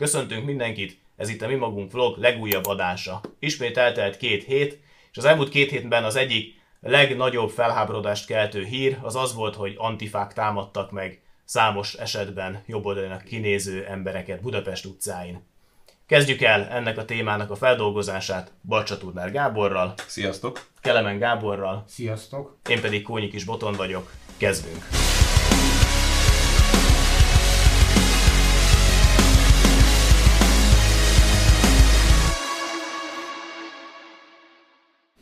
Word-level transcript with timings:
Köszöntünk 0.00 0.44
mindenkit, 0.44 0.98
ez 1.16 1.28
itt 1.28 1.42
a 1.42 1.46
Mi 1.46 1.54
Magunk 1.54 1.92
Vlog 1.92 2.18
legújabb 2.18 2.66
adása. 2.66 3.20
Ismét 3.38 3.76
eltelt 3.76 4.16
két 4.16 4.44
hét, 4.44 4.78
és 5.10 5.16
az 5.16 5.24
elmúlt 5.24 5.48
két 5.48 5.70
hétben 5.70 6.04
az 6.04 6.16
egyik 6.16 6.54
legnagyobb 6.80 7.50
felháborodást 7.50 8.26
keltő 8.26 8.64
hír 8.64 8.98
az 9.02 9.16
az 9.16 9.34
volt, 9.34 9.54
hogy 9.54 9.74
antifák 9.76 10.32
támadtak 10.32 10.90
meg 10.90 11.22
számos 11.44 11.94
esetben 11.94 12.62
jobboldalinak 12.66 13.24
kinéző 13.24 13.84
embereket 13.84 14.40
Budapest 14.40 14.84
utcáin. 14.84 15.46
Kezdjük 16.06 16.40
el 16.42 16.68
ennek 16.68 16.98
a 16.98 17.04
témának 17.04 17.50
a 17.50 17.56
feldolgozását 17.56 18.52
Balcsa 18.62 18.98
Tudnár 18.98 19.30
Gáborral, 19.32 19.94
Sziasztok! 20.06 20.66
Kelemen 20.80 21.18
Gáborral, 21.18 21.84
Sziasztok! 21.88 22.58
én 22.68 22.80
pedig 22.80 23.02
Kónyi 23.02 23.28
Kis 23.28 23.44
Boton 23.44 23.72
vagyok. 23.72 24.12
Kezdünk! 24.36 24.84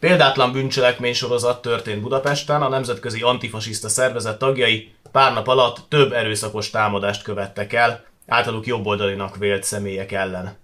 Példátlan 0.01 0.53
bűncselekmény 0.53 1.15
sorozat 1.15 1.63
történt 1.63 2.03
Budapesten, 2.03 2.63
a 2.63 2.69
Nemzetközi 2.69 3.21
Antifasiszta 3.21 3.89
Szervezet 3.89 4.39
tagjai 4.39 4.95
pár 5.13 5.33
nap 5.33 5.47
alatt 5.49 5.81
több 5.89 6.13
erőszakos 6.13 6.71
támadást 6.71 7.23
követtek 7.23 7.73
el, 7.73 8.05
általuk 8.27 8.67
jobboldalinak 8.67 9.37
vélt 9.37 9.63
személyek 9.63 10.13
ellen. 10.13 10.57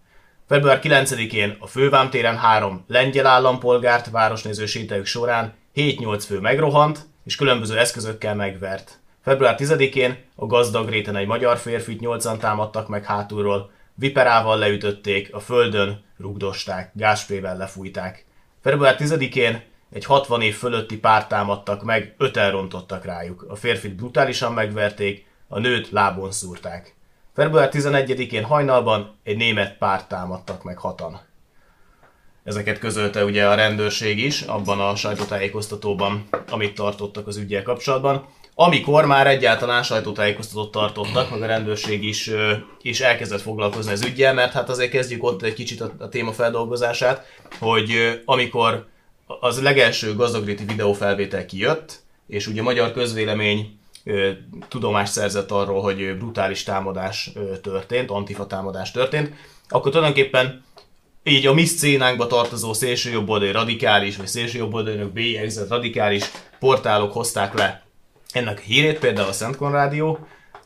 Február 0.48 0.80
9-én 0.82 1.56
a 1.58 1.66
Fővám 1.66 2.10
téren 2.10 2.36
három 2.36 2.84
lengyel 2.88 3.26
állampolgárt 3.26 4.10
városnéző 4.10 4.66
sétájuk 4.66 5.06
során 5.06 5.54
7-8 5.74 6.22
fő 6.26 6.40
megrohant, 6.40 7.06
és 7.24 7.36
különböző 7.36 7.78
eszközökkel 7.78 8.34
megvert. 8.34 9.00
Február 9.22 9.56
10-én 9.58 10.16
a 10.34 10.46
gazdag 10.46 10.88
réten 10.88 11.16
egy 11.16 11.26
magyar 11.26 11.58
férfit 11.58 12.00
nyolcan 12.00 12.38
támadtak 12.38 12.88
meg 12.88 13.04
hátulról, 13.04 13.70
viperával 13.94 14.58
leütötték, 14.58 15.34
a 15.34 15.40
földön 15.40 16.04
rugdosták, 16.18 16.90
gázsprével 16.94 17.56
lefújták. 17.56 18.24
Február 18.64 18.96
10-én 18.98 19.62
egy 19.92 20.04
60 20.04 20.42
év 20.42 20.56
fölötti 20.56 20.98
párt 20.98 21.28
támadtak 21.28 21.82
meg, 21.82 22.14
öt 22.18 22.36
elrontottak 22.36 23.04
rájuk. 23.04 23.46
A 23.48 23.54
férfit 23.54 23.94
brutálisan 23.94 24.52
megverték, 24.52 25.26
a 25.48 25.58
nőt 25.58 25.90
lábon 25.90 26.32
szúrták. 26.32 26.94
Február 27.34 27.68
11-én 27.72 28.44
hajnalban 28.44 29.16
egy 29.22 29.36
német 29.36 29.78
párt 29.78 30.08
támadtak 30.08 30.62
meg 30.62 30.78
hatan. 30.78 31.20
Ezeket 32.44 32.78
közölte 32.78 33.24
ugye 33.24 33.48
a 33.48 33.54
rendőrség 33.54 34.18
is, 34.18 34.42
abban 34.42 34.80
a 34.80 34.96
sajtótájékoztatóban, 34.96 36.28
amit 36.50 36.74
tartottak 36.74 37.26
az 37.26 37.36
ügyel 37.36 37.62
kapcsolatban. 37.62 38.26
Amikor 38.54 39.06
már 39.06 39.26
egyáltalán 39.26 39.82
sajtótájékoztatót 39.82 40.70
tartottak, 40.70 41.30
meg 41.30 41.42
a 41.42 41.46
rendőrség 41.46 42.04
is, 42.04 42.30
is 42.82 43.00
elkezdett 43.00 43.40
foglalkozni 43.40 43.92
az 43.92 44.04
ügyel, 44.04 44.34
mert 44.34 44.52
hát 44.52 44.68
azért 44.68 44.90
kezdjük 44.90 45.24
ott 45.24 45.42
egy 45.42 45.54
kicsit 45.54 45.80
a, 45.80 45.92
a 45.98 46.08
téma 46.08 46.32
feldolgozását, 46.32 47.26
hogy 47.58 48.20
amikor 48.24 48.86
az 49.26 49.62
legelső 49.62 50.14
gazdagréti 50.14 50.64
videófelvétel 50.64 51.46
kijött, 51.46 52.02
és 52.26 52.46
ugye 52.46 52.60
a 52.60 52.64
magyar 52.64 52.92
közvélemény 52.92 53.78
tudomást 54.68 55.12
szerzett 55.12 55.50
arról, 55.50 55.82
hogy 55.82 56.16
brutális 56.16 56.62
támadás 56.62 57.30
történt, 57.62 58.10
antifa 58.10 58.46
támadás 58.46 58.90
történt, 58.90 59.34
akkor 59.68 59.92
tulajdonképpen 59.92 60.64
így 61.22 61.46
a 61.46 61.54
mi 61.54 61.64
szcénánkba 61.64 62.26
tartozó 62.26 62.72
szélsőjobboldali 62.72 63.50
radikális, 63.50 64.16
vagy 64.16 64.26
szélsőjobboldalinak 64.26 65.12
bélyegzett 65.12 65.68
radikális 65.68 66.24
portálok 66.58 67.12
hozták 67.12 67.54
le 67.54 67.84
ennek 68.34 68.58
a 68.58 68.62
hírét, 68.66 68.98
például 68.98 69.28
a 69.28 69.32
Szent 69.32 69.56
Konrádió, 69.56 70.18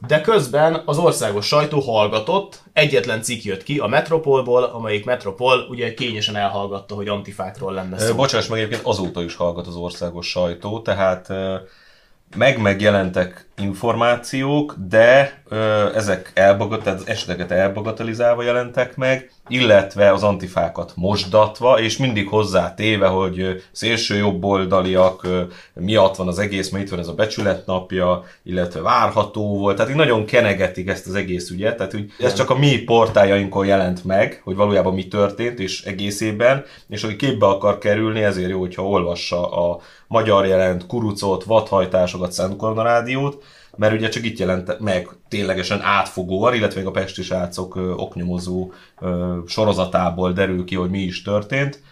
de 0.06 0.20
közben 0.20 0.82
az 0.84 0.98
országos 0.98 1.46
sajtó 1.46 1.80
hallgatott, 1.80 2.62
egyetlen 2.72 3.22
cikk 3.22 3.42
jött 3.42 3.62
ki 3.62 3.78
a 3.78 3.86
Metropolból, 3.86 4.62
amelyik 4.62 5.04
Metropol 5.04 5.66
ugye 5.70 5.94
kényesen 5.94 6.36
elhallgatta, 6.36 6.94
hogy 6.94 7.08
antifákról 7.08 7.72
lenne 7.72 7.98
szó. 7.98 8.14
Bocsáss 8.14 8.46
meg, 8.46 8.58
egyébként 8.58 8.86
azóta 8.86 9.22
is 9.22 9.34
hallgat 9.34 9.66
az 9.66 9.74
országos 9.74 10.28
sajtó, 10.28 10.80
tehát 10.80 11.28
meg 12.36 12.60
megjelentek 12.60 13.47
információk, 13.58 14.74
de 14.88 15.42
ö, 15.48 15.94
ezek 15.94 16.30
elbagat, 16.34 16.82
tehát 16.82 16.98
az 16.98 17.08
eseteket 17.08 17.50
elbagatelizálva 17.50 18.42
jelentek 18.42 18.96
meg, 18.96 19.30
illetve 19.48 20.12
az 20.12 20.22
antifákat 20.22 20.92
mosdatva, 20.94 21.80
és 21.80 21.96
mindig 21.96 22.28
hozzátéve, 22.28 23.06
hogy 23.06 23.62
szélső 23.72 24.16
jobboldaliak 24.16 25.24
ö, 25.24 25.42
miatt 25.74 26.16
van 26.16 26.28
az 26.28 26.38
egész, 26.38 26.70
mert 26.70 26.84
itt 26.84 26.90
van 26.90 26.98
ez 26.98 27.08
a 27.08 27.14
becsületnapja, 27.14 28.24
illetve 28.42 28.80
várható 28.80 29.58
volt, 29.58 29.76
tehát 29.76 29.90
így 29.90 29.96
nagyon 29.96 30.24
kenegetik 30.24 30.88
ezt 30.88 31.06
az 31.06 31.14
egész 31.14 31.50
ügyet, 31.50 31.76
tehát 31.76 31.94
úgy, 31.94 32.12
ez 32.18 32.34
csak 32.34 32.50
a 32.50 32.58
mi 32.58 32.82
portájainkon 32.82 33.66
jelent 33.66 34.04
meg, 34.04 34.40
hogy 34.44 34.56
valójában 34.56 34.94
mi 34.94 35.08
történt, 35.08 35.58
és 35.58 35.82
egészében, 35.82 36.64
és 36.88 37.02
aki 37.02 37.16
képbe 37.16 37.46
akar 37.46 37.78
kerülni, 37.78 38.22
ezért 38.22 38.50
jó, 38.50 38.58
hogyha 38.58 38.86
olvassa 38.86 39.50
a 39.50 39.80
magyar 40.08 40.46
jelent, 40.46 40.86
kurucot, 40.86 41.44
vadhajtásokat, 41.44 42.32
Szent 42.32 42.56
Korona 42.56 42.82
rádiót, 42.82 43.44
mert 43.78 43.94
ugye 43.94 44.08
csak 44.08 44.24
itt 44.24 44.38
jelent 44.38 44.78
meg 44.78 45.08
ténylegesen 45.28 45.80
átfogóan, 45.82 46.54
illetve 46.54 46.78
még 46.78 46.88
a 46.88 46.90
Pesti 46.90 47.22
srácok 47.22 47.76
oknyomozó 47.96 48.72
sorozatából 49.46 50.32
derül 50.32 50.64
ki, 50.64 50.74
hogy 50.74 50.90
mi 50.90 51.00
is 51.00 51.22
történt. 51.22 51.82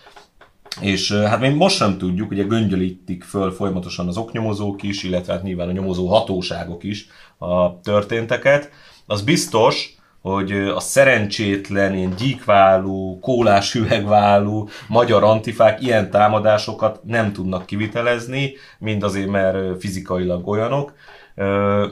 És 0.80 1.12
hát 1.12 1.40
még 1.40 1.54
most 1.54 1.76
sem 1.76 1.98
tudjuk, 1.98 2.30
ugye 2.30 2.42
göngyölítik 2.42 3.24
föl 3.24 3.50
folyamatosan 3.52 4.08
az 4.08 4.16
oknyomozók 4.16 4.82
is, 4.82 5.02
illetve 5.02 5.32
hát 5.32 5.42
nyilván 5.42 5.68
a 5.68 5.72
nyomozó 5.72 6.06
hatóságok 6.06 6.84
is 6.84 7.06
a 7.38 7.80
történteket. 7.80 8.70
Az 9.06 9.22
biztos, 9.22 9.94
hogy 10.20 10.52
a 10.52 10.80
szerencsétlen, 10.80 11.94
ilyen 11.94 12.14
gyíkválú, 12.16 13.18
kólás 13.20 13.74
üvegválú 13.74 14.68
magyar 14.88 15.24
antifák 15.24 15.82
ilyen 15.82 16.10
támadásokat 16.10 17.00
nem 17.04 17.32
tudnak 17.32 17.66
kivitelezni, 17.66 18.52
mind 18.78 19.02
azért, 19.02 19.28
mert 19.28 19.80
fizikailag 19.80 20.48
olyanok, 20.48 20.92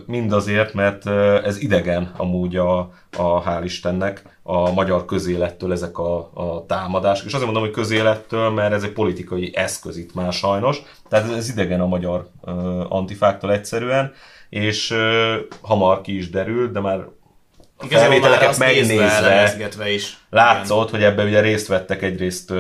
mind 0.07 0.33
azért, 0.33 0.75
mert 0.75 1.07
ez 1.45 1.63
idegen 1.63 2.13
amúgy 2.17 2.57
a, 2.57 2.79
a 3.17 3.43
hál' 3.43 3.65
Istennek 3.65 4.23
a 4.43 4.73
magyar 4.73 5.05
közélettől 5.05 5.73
ezek 5.73 5.99
a, 5.99 6.31
a 6.35 6.65
támadások. 6.67 7.27
És 7.27 7.33
azért 7.33 7.51
mondom, 7.51 7.65
hogy 7.65 7.73
közélettől, 7.73 8.51
mert 8.51 8.73
ez 8.73 8.83
egy 8.83 8.93
politikai 8.93 9.57
eszköz 9.57 9.97
itt 9.97 10.15
már 10.15 10.33
sajnos. 10.33 10.83
Tehát 11.09 11.33
ez 11.33 11.49
idegen 11.49 11.81
a 11.81 11.87
magyar 11.87 12.29
antifáktól 12.89 13.53
egyszerűen, 13.53 14.13
és 14.49 14.95
hamar 15.61 16.01
ki 16.01 16.17
is 16.17 16.31
derült, 16.31 16.73
de 16.73 16.81
már 16.81 16.99
a 17.77 17.85
felvételeket 17.87 18.59
megnézve 18.59 19.91
is. 19.93 20.19
látszott, 20.31 20.91
hogy 20.91 21.03
ebben 21.03 21.27
ugye 21.27 21.41
részt 21.41 21.67
vettek 21.67 22.03
egyrészt 22.03 22.53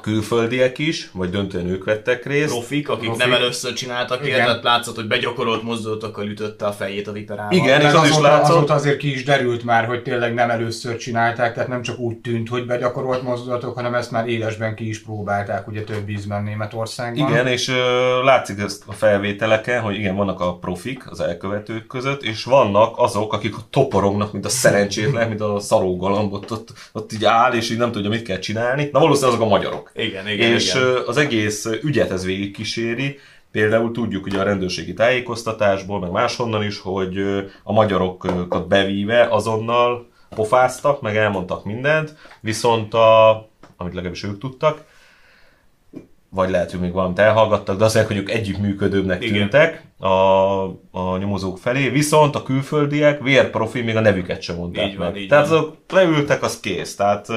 külföldiek 0.00 0.78
is, 0.78 1.10
vagy 1.12 1.30
döntően 1.30 1.66
ők 1.66 1.84
vettek 1.84 2.26
részt. 2.26 2.48
Profik, 2.48 2.88
akik 2.88 3.04
Profik. 3.04 3.26
nem 3.26 3.32
először 3.32 3.72
csináltak 3.72 4.26
ilyet, 4.26 4.38
tehát 4.38 4.62
látszott, 4.62 4.94
hogy 4.94 5.06
begyakorolt 5.06 5.62
mozdulatokkal 5.62 6.26
ütötte 6.26 6.66
a 6.66 6.72
fejét 6.72 7.08
a 7.08 7.12
viperával. 7.12 7.58
Igen, 7.58 7.80
és 7.80 7.86
az 7.86 7.94
azóta, 7.94 8.08
is 8.08 8.20
látszott. 8.20 8.56
azóta 8.56 8.74
azért 8.74 8.96
ki 8.96 9.12
is 9.12 9.24
derült 9.24 9.64
már, 9.64 9.84
hogy 9.84 10.02
tényleg 10.02 10.34
nem 10.34 10.50
először 10.50 10.96
csinálták, 10.96 11.54
tehát 11.54 11.68
nem 11.68 11.82
csak 11.82 11.98
úgy 11.98 12.16
tűnt, 12.16 12.48
hogy 12.48 12.66
begyakorolt 12.66 13.22
mozdulatok, 13.22 13.74
hanem 13.74 13.94
ezt 13.94 14.10
már 14.10 14.28
élesben 14.28 14.74
ki 14.74 14.88
is 14.88 15.02
próbálták, 15.02 15.68
ugye 15.68 15.82
több 15.82 16.08
ízben 16.08 16.42
Németországban. 16.42 17.30
Igen, 17.30 17.46
és 17.46 17.68
ö, 17.68 18.24
látszik 18.24 18.58
ezt 18.58 18.82
a 18.86 18.92
felvételeken, 18.92 19.80
hogy 19.80 19.94
igen, 19.94 20.16
vannak 20.16 20.40
a 20.40 20.56
profik 20.56 21.10
az 21.10 21.20
elkövetők 21.20 21.86
között, 21.86 22.22
és 22.22 22.44
vannak 22.44 22.98
azok, 22.98 23.32
akik 23.32 23.54
toporognak, 23.70 24.32
mint 24.32 24.44
a 24.44 24.48
szerencsétlen, 24.48 25.28
mint 25.28 25.40
a 25.40 25.60
szarógalamb, 25.60 26.32
ott, 26.32 26.52
ott, 26.52 26.72
ott 26.92 27.12
így 27.12 27.24
áll, 27.24 27.52
és 27.52 27.70
így 27.70 27.78
nem 27.78 27.92
tudja, 27.92 28.10
mit 28.10 28.22
kell 28.22 28.38
csinálni. 28.38 28.88
Na 28.92 28.98
valószínűleg 28.98 29.36
azok 29.36 29.46
a 29.46 29.50
magyarok. 29.50 29.87
Igen, 29.94 30.28
igen, 30.28 30.52
és 30.52 30.74
igen. 30.74 31.02
az 31.06 31.16
egész 31.16 31.64
ügyet 31.82 32.10
ez 32.10 32.24
végig 32.24 32.52
kíséri. 32.52 33.18
Például 33.52 33.92
tudjuk 33.92 34.26
ugye 34.26 34.40
a 34.40 34.42
rendőrségi 34.42 34.92
tájékoztatásból, 34.92 36.00
meg 36.00 36.10
máshonnan 36.10 36.64
is, 36.64 36.80
hogy 36.80 37.18
a 37.62 37.72
magyarokat 37.72 38.68
bevíve 38.68 39.26
azonnal 39.30 40.06
pofáztak, 40.34 41.00
meg 41.00 41.16
elmondtak 41.16 41.64
mindent, 41.64 42.16
viszont 42.40 42.94
a, 42.94 43.30
amit 43.76 43.94
legalábbis 43.94 44.22
ők 44.24 44.38
tudtak, 44.38 44.84
vagy 46.30 46.50
lehet, 46.50 46.70
hogy 46.70 46.80
még 46.80 46.92
valamit 46.92 47.18
elhallgattak, 47.18 47.76
de 47.76 47.82
mondják, 47.84 48.06
hogy 48.06 48.16
ők 48.16 48.30
együttműködőbbnek 48.30 49.18
tűntek 49.18 49.82
a, 49.98 50.08
a 50.90 51.16
nyomozók 51.18 51.58
felé, 51.58 51.88
viszont 51.88 52.34
a 52.34 52.42
külföldiek 52.42 53.22
vérprofi 53.22 53.80
még 53.80 53.96
a 53.96 54.00
nevüket 54.00 54.42
sem 54.42 54.56
mondták 54.56 54.86
Így 54.86 54.96
van, 54.96 55.12
meg. 55.12 55.20
így 55.20 55.28
Tehát 55.28 55.48
van. 55.48 55.58
azok 55.58 55.76
leültek, 55.88 56.42
az 56.42 56.60
kész. 56.60 56.94
Tehát 56.96 57.28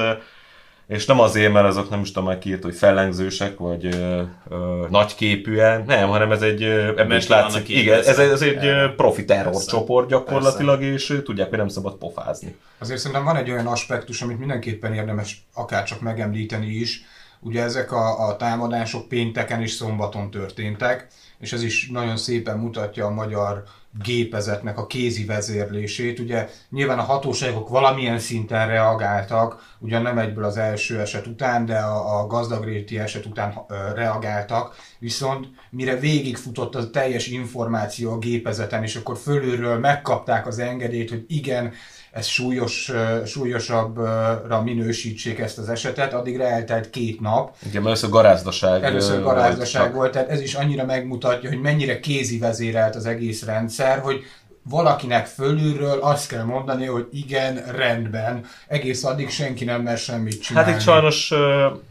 és 0.92 1.06
nem 1.06 1.20
azért, 1.20 1.52
mert 1.52 1.66
azok 1.66 1.90
nem 1.90 2.00
is 2.00 2.12
tudom, 2.12 2.28
már 2.28 2.38
kiírt, 2.38 2.62
hogy 2.62 2.74
fellengzősek, 2.74 3.58
vagy 3.58 3.84
ö, 3.84 4.22
ö, 4.48 4.86
nagyképűen, 4.90 5.84
nem, 5.86 6.08
hanem 6.08 6.32
ez 6.32 6.42
egy, 6.42 6.60
Mert 6.94 7.12
is 7.12 7.24
ki 7.24 7.32
látszik, 7.32 7.68
igen, 7.68 7.98
ez, 7.98 8.18
ez 8.18 8.42
egy 8.42 8.94
profi 8.96 9.24
terror 9.24 9.52
Persze. 9.52 9.70
csoport 9.70 10.08
gyakorlatilag, 10.08 10.82
és 10.82 11.10
ö, 11.10 11.22
tudják, 11.22 11.48
hogy 11.48 11.58
nem 11.58 11.68
szabad 11.68 11.94
pofázni. 11.94 12.56
Azért 12.78 12.98
szerintem 12.98 13.24
van 13.24 13.36
egy 13.36 13.50
olyan 13.50 13.66
aspektus, 13.66 14.22
amit 14.22 14.38
mindenképpen 14.38 14.94
érdemes 14.94 15.44
akárcsak 15.54 16.00
megemlíteni 16.00 16.66
is. 16.66 17.04
Ugye 17.40 17.62
ezek 17.62 17.92
a, 17.92 18.28
a 18.28 18.36
támadások 18.36 19.08
pénteken 19.08 19.62
és 19.62 19.70
szombaton 19.70 20.30
történtek, 20.30 21.06
és 21.38 21.52
ez 21.52 21.62
is 21.62 21.88
nagyon 21.92 22.16
szépen 22.16 22.58
mutatja 22.58 23.06
a 23.06 23.10
magyar 23.10 23.64
gépezetnek 24.02 24.78
a 24.78 24.86
kézi 24.86 25.24
vezérlését. 25.24 26.18
Ugye 26.18 26.48
nyilván 26.70 26.98
a 26.98 27.02
hatóságok 27.02 27.68
valamilyen 27.68 28.18
szinten 28.18 28.66
reagáltak, 28.66 29.76
ugyan 29.78 30.02
nem 30.02 30.18
egyből 30.18 30.44
az 30.44 30.56
első 30.56 31.00
eset 31.00 31.26
után, 31.26 31.66
de 31.66 31.78
a, 31.78 32.20
a 32.20 32.26
gazdagréti 32.26 32.98
eset 32.98 33.26
után 33.26 33.54
reagáltak, 33.94 34.76
viszont 34.98 35.46
mire 35.70 35.96
végigfutott 35.96 36.74
a 36.74 36.90
teljes 36.90 37.26
információ 37.26 38.12
a 38.12 38.18
gépezeten, 38.18 38.82
és 38.82 38.96
akkor 38.96 39.16
fölülről 39.16 39.78
megkapták 39.78 40.46
az 40.46 40.58
engedélyt, 40.58 41.10
hogy 41.10 41.24
igen, 41.28 41.72
ez 42.12 42.26
súlyos, 42.26 42.90
súlyosabbra 43.26 44.62
minősítsék 44.64 45.38
ezt 45.38 45.58
az 45.58 45.68
esetet, 45.68 46.12
addigra 46.12 46.44
eltelt 46.44 46.90
két 46.90 47.20
nap. 47.20 47.54
Igen, 47.66 47.86
először 47.86 48.10
garázdaság. 48.10 48.84
Először 48.84 49.22
garázdaság 49.22 49.82
volt, 49.82 49.94
volt, 49.94 50.12
tehát 50.12 50.28
ez 50.28 50.40
is 50.40 50.54
annyira 50.54 50.84
megmutatja, 50.84 51.48
hogy 51.48 51.60
mennyire 51.60 52.00
kézi 52.00 52.38
vezérelt 52.38 52.94
az 52.94 53.06
egész 53.06 53.44
rendszer, 53.44 53.98
hogy 53.98 54.24
valakinek 54.68 55.26
fölülről 55.26 55.98
azt 56.00 56.28
kell 56.28 56.44
mondani, 56.44 56.86
hogy 56.86 57.08
igen, 57.12 57.62
rendben, 57.76 58.44
egész 58.66 59.04
addig 59.04 59.30
senki 59.30 59.64
nem 59.64 59.82
mer 59.82 59.98
semmit 59.98 60.42
csinálni. 60.42 60.70
Hát 60.70 60.78
itt 60.78 60.84
sajnos 60.84 61.32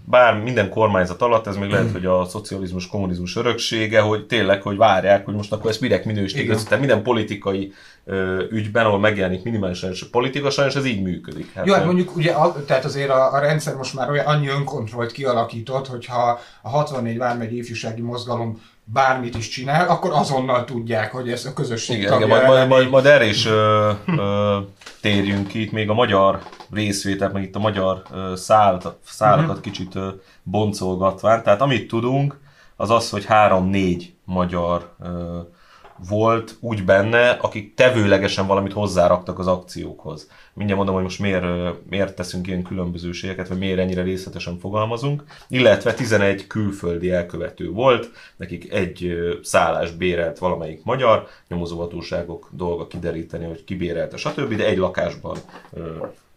bár 0.05 0.41
minden 0.41 0.69
kormányzat 0.69 1.21
alatt, 1.21 1.47
ez 1.47 1.55
még 1.55 1.69
lehet, 1.69 1.91
hogy 1.91 2.05
a 2.05 2.25
szocializmus, 2.25 2.87
kommunizmus 2.87 3.35
öröksége, 3.35 3.99
hogy 3.99 4.25
tényleg, 4.25 4.61
hogy 4.61 4.77
várják, 4.77 5.25
hogy 5.25 5.33
most 5.33 5.51
akkor 5.51 5.69
ezt 5.69 5.81
mirek 5.81 6.05
minősítik. 6.05 6.47
Tehát 6.47 6.79
minden 6.79 7.03
politikai 7.03 7.73
ügyben, 8.49 8.85
ahol 8.85 8.99
megjelenik 8.99 9.43
minimálisan 9.43 9.91
a 9.91 10.05
politika, 10.11 10.49
sajnos 10.49 10.75
ez 10.75 10.85
így 10.85 11.01
működik. 11.01 11.53
Hát, 11.53 11.65
Jó, 11.65 11.73
hát 11.73 11.85
mondjuk 11.85 12.15
ugye, 12.15 12.31
a, 12.31 12.63
tehát 12.65 12.85
azért 12.85 13.09
a, 13.09 13.33
a 13.33 13.39
rendszer 13.39 13.75
most 13.75 13.93
már 13.93 14.09
olyan 14.09 14.25
annyi 14.25 14.47
önkontrollt 14.47 15.11
kialakított, 15.11 15.87
hogyha 15.87 16.39
a 16.61 16.69
64 16.69 17.17
vármegy 17.17 17.55
ifjúsági 17.55 18.01
mozgalom 18.01 18.61
bármit 18.83 19.37
is 19.37 19.47
csinál, 19.47 19.89
akkor 19.89 20.11
azonnal 20.13 20.65
tudják, 20.65 21.11
hogy 21.11 21.31
ez 21.31 21.45
a 21.45 21.53
közösség 21.53 21.97
igen, 21.97 22.09
tagja. 22.09 22.25
Igen, 22.25 22.45
majd, 22.45 22.67
majd, 22.67 22.89
majd 22.89 23.05
erre 23.05 23.25
is 23.25 23.45
ö, 23.45 23.91
ö, 24.17 24.57
térjünk 25.01 25.47
ki, 25.47 25.61
itt 25.61 25.71
még 25.71 25.89
a 25.89 25.93
magyar 25.93 26.39
részvételt, 26.71 27.33
meg 27.33 27.43
itt 27.43 27.55
a 27.55 27.59
magyar 27.59 28.03
ö, 28.11 28.35
szállt, 28.35 28.87
szálakat 29.05 29.47
uh-huh. 29.47 29.61
kicsit 29.61 29.95
ö, 29.95 30.09
boncolgatván. 30.43 31.43
Tehát 31.43 31.61
amit 31.61 31.87
tudunk, 31.87 32.39
az 32.75 32.89
az, 32.89 33.09
hogy 33.09 33.25
három-négy 33.25 34.13
magyar 34.23 34.93
ö, 35.03 35.39
volt 36.09 36.57
úgy 36.59 36.85
benne, 36.85 37.29
akik 37.29 37.73
tevőlegesen 37.73 38.47
valamit 38.47 38.73
hozzáraktak 38.73 39.39
az 39.39 39.47
akciókhoz. 39.47 40.29
Mindjárt 40.53 40.77
mondom, 40.77 40.95
hogy 40.95 41.03
most 41.03 41.19
miért, 41.19 41.45
miért 41.89 42.15
teszünk 42.15 42.47
ilyen 42.47 42.63
különbözőségeket, 42.63 43.47
vagy 43.47 43.57
miért 43.57 43.79
ennyire 43.79 44.01
részletesen 44.01 44.59
fogalmazunk. 44.59 45.23
Illetve 45.47 45.93
11 45.93 46.47
külföldi 46.47 47.11
elkövető 47.11 47.69
volt, 47.69 48.09
nekik 48.35 48.73
egy 48.73 49.17
szállás 49.43 49.91
bérelt 49.91 50.37
valamelyik 50.37 50.83
magyar, 50.83 51.27
nyomozóhatóságok 51.47 52.49
dolga 52.51 52.87
kideríteni, 52.87 53.45
hogy 53.45 53.63
kibérelte, 53.63 54.17
stb. 54.17 54.55
De 54.55 54.65
egy 54.65 54.77
lakásban 54.77 55.37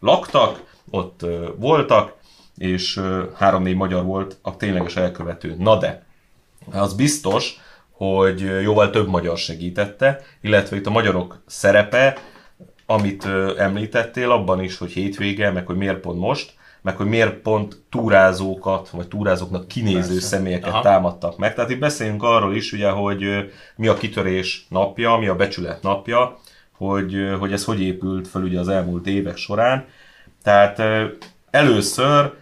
laktak, 0.00 0.62
ott 0.90 1.26
voltak, 1.56 2.14
és 2.56 3.00
három-négy 3.34 3.76
magyar 3.76 4.04
volt 4.04 4.36
a 4.42 4.56
tényleges 4.56 4.96
elkövető. 4.96 5.54
Na 5.58 5.78
de, 5.78 6.04
az 6.70 6.94
biztos, 6.94 7.60
hogy 7.96 8.62
jóval 8.62 8.90
több 8.90 9.08
magyar 9.08 9.38
segítette, 9.38 10.20
illetve 10.40 10.76
itt 10.76 10.86
a 10.86 10.90
magyarok 10.90 11.42
szerepe, 11.46 12.16
amit 12.86 13.28
említettél 13.58 14.30
abban 14.30 14.62
is, 14.62 14.78
hogy 14.78 14.90
hétvége, 14.90 15.50
meg 15.50 15.66
hogy 15.66 15.76
miért 15.76 16.00
pont 16.00 16.18
most, 16.18 16.54
meg 16.82 16.96
hogy 16.96 17.06
miért 17.06 17.34
pont 17.34 17.82
túrázókat, 17.90 18.88
vagy 18.88 19.08
túrázóknak 19.08 19.68
kinéző 19.68 20.12
Persze. 20.12 20.26
személyeket 20.26 20.72
Aha. 20.72 20.82
támadtak 20.82 21.38
meg. 21.38 21.54
Tehát 21.54 21.70
itt 21.70 21.78
beszéljünk 21.78 22.22
arról 22.22 22.54
is, 22.54 22.72
ugye, 22.72 22.90
hogy 22.90 23.50
mi 23.76 23.86
a 23.86 23.94
kitörés 23.94 24.66
napja, 24.68 25.16
mi 25.16 25.26
a 25.26 25.36
becsület 25.36 25.82
napja, 25.82 26.38
hogy, 26.76 27.14
hogy 27.38 27.52
ez 27.52 27.64
hogy 27.64 27.80
épült 27.80 28.28
fel 28.28 28.42
ugye 28.42 28.58
az 28.58 28.68
elmúlt 28.68 29.06
évek 29.06 29.36
során. 29.36 29.86
Tehát 30.42 30.82
először 31.50 32.32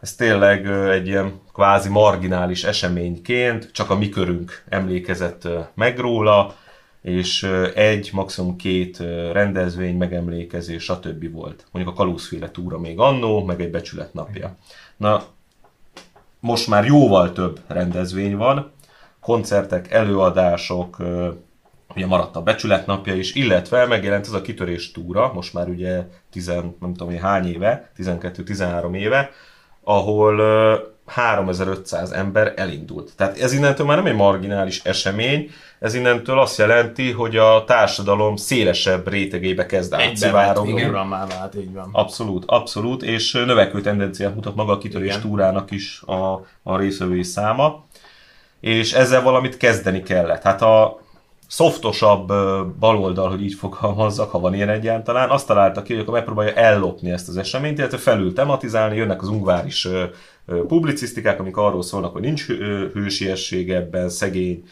ez 0.00 0.14
tényleg 0.14 0.66
egy 0.66 1.06
ilyen 1.06 1.40
kvázi 1.52 1.88
marginális 1.88 2.64
eseményként, 2.64 3.70
csak 3.72 3.90
a 3.90 3.98
mi 3.98 4.08
körünk 4.08 4.64
emlékezett 4.68 5.48
meg 5.74 5.98
róla, 5.98 6.54
és 7.02 7.42
egy, 7.74 8.10
maximum 8.12 8.56
két 8.56 8.98
rendezvény, 9.32 9.96
megemlékezés, 9.96 10.82
stb. 10.82 11.32
volt. 11.32 11.66
Mondjuk 11.70 11.94
a 11.94 11.98
Kaluszféle 11.98 12.50
túra 12.50 12.78
még 12.78 12.98
annó, 12.98 13.44
meg 13.44 13.60
egy 13.60 13.70
becsület 13.70 14.14
napja. 14.14 14.56
Na, 14.96 15.22
most 16.40 16.68
már 16.68 16.84
jóval 16.84 17.32
több 17.32 17.60
rendezvény 17.66 18.36
van, 18.36 18.70
koncertek, 19.20 19.90
előadások, 19.90 20.96
ugye 21.94 22.06
maradt 22.06 22.36
a 22.36 22.42
becsület 22.42 22.86
napja 22.86 23.14
is, 23.14 23.34
illetve 23.34 23.86
megjelent 23.86 24.26
ez 24.26 24.32
a 24.32 24.42
kitörés 24.42 24.92
túra, 24.92 25.32
most 25.32 25.52
már 25.52 25.68
ugye 25.68 26.06
10, 26.30 26.46
nem 26.80 26.94
tudom 26.94 27.16
hány 27.18 27.46
éve, 27.46 27.90
12-13 27.96 28.96
éve, 28.96 29.30
ahol 29.82 30.40
3500 31.06 32.12
ember 32.12 32.52
elindult. 32.56 33.12
Tehát 33.16 33.38
ez 33.38 33.52
innentől 33.52 33.86
már 33.86 33.96
nem 33.96 34.06
egy 34.06 34.14
marginális 34.14 34.80
esemény, 34.84 35.50
ez 35.78 35.94
innentől 35.94 36.38
azt 36.38 36.58
jelenti, 36.58 37.10
hogy 37.10 37.36
a 37.36 37.64
társadalom 37.64 38.36
szélesebb 38.36 39.08
rétegébe 39.08 39.66
kezd 39.66 39.92
átszivárogni. 39.92 40.72
vált, 41.26 41.54
így 41.54 41.72
van. 41.72 41.88
Abszolút, 41.92 42.44
abszolút, 42.46 43.02
és 43.02 43.32
növekvő 43.32 43.80
tendenciát 43.80 44.34
mutat 44.34 44.54
maga 44.54 44.72
a 44.72 44.78
kitörés 44.78 45.08
Igen. 45.08 45.20
túrának 45.20 45.70
is 45.70 46.02
a, 46.06 46.32
a 46.62 46.76
részvevői 46.76 47.22
száma, 47.22 47.84
és 48.60 48.92
ezzel 48.92 49.22
valamit 49.22 49.56
kezdeni 49.56 50.02
kellett. 50.02 50.42
Hát 50.42 50.62
a 50.62 51.00
szoftosabb 51.48 52.26
baloldal, 52.78 53.30
hogy 53.30 53.42
így 53.42 53.54
fogalmazzak, 53.54 54.30
ha 54.30 54.40
van 54.40 54.54
ilyen 54.54 54.68
egyáltalán, 54.68 55.30
azt 55.30 55.46
találta 55.46 55.82
ki, 55.82 55.92
hogy 55.92 56.02
akkor 56.02 56.14
megpróbálja 56.14 56.54
ellopni 56.54 57.10
ezt 57.10 57.28
az 57.28 57.36
eseményt, 57.36 57.78
illetve 57.78 57.98
felül 57.98 58.32
tematizálni, 58.32 58.96
jönnek 58.96 59.22
az 59.22 59.28
ungváris 59.28 59.88
publicisztikák, 60.66 61.40
amik 61.40 61.56
arról 61.56 61.82
szólnak, 61.82 62.12
hogy 62.12 62.22
nincs 62.22 62.46
hősiesség 62.92 63.70
ebben, 63.70 64.08
szegény, 64.08 64.64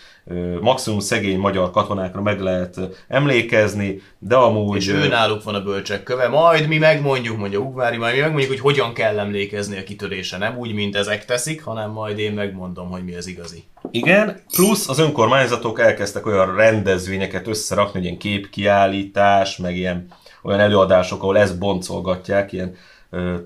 maximum 0.61 0.99
szegény 0.99 1.39
magyar 1.39 1.71
katonákra 1.71 2.23
meg 2.23 2.41
lehet 2.41 2.81
emlékezni, 3.09 4.03
de 4.19 4.37
amúgy... 4.37 4.77
És 4.77 4.89
ő 4.89 5.09
náluk 5.09 5.43
van 5.43 5.55
a 5.55 5.63
bölcsek 5.63 6.03
köve, 6.03 6.29
majd 6.29 6.69
mi 6.69 6.79
megmondjuk, 6.79 7.37
mondja 7.37 7.59
Ugvári, 7.59 7.97
majd 7.97 8.15
mi 8.15 8.21
megmondjuk, 8.21 8.51
hogy 8.51 8.61
hogyan 8.61 8.93
kell 8.93 9.19
emlékezni 9.19 9.79
a 9.79 9.83
kitörése, 9.83 10.39
nem 10.39 10.59
úgy, 10.59 10.73
mint 10.73 10.97
ezek 10.97 11.25
teszik, 11.25 11.65
hanem 11.65 11.91
majd 11.91 12.19
én 12.19 12.33
megmondom, 12.33 12.91
hogy 12.91 13.05
mi 13.05 13.15
az 13.15 13.27
igazi. 13.27 13.65
Igen, 13.91 14.41
plusz 14.55 14.89
az 14.89 14.99
önkormányzatok 14.99 15.81
elkezdtek 15.81 16.27
olyan 16.27 16.55
rendezvényeket 16.55 17.47
összerakni, 17.47 17.93
hogy 17.93 18.05
ilyen 18.05 18.19
képkiállítás, 18.19 19.57
meg 19.57 19.77
ilyen 19.77 20.07
olyan 20.43 20.61
előadások, 20.61 21.23
ahol 21.23 21.39
ezt 21.39 21.59
boncolgatják, 21.59 22.53
ilyen 22.53 22.75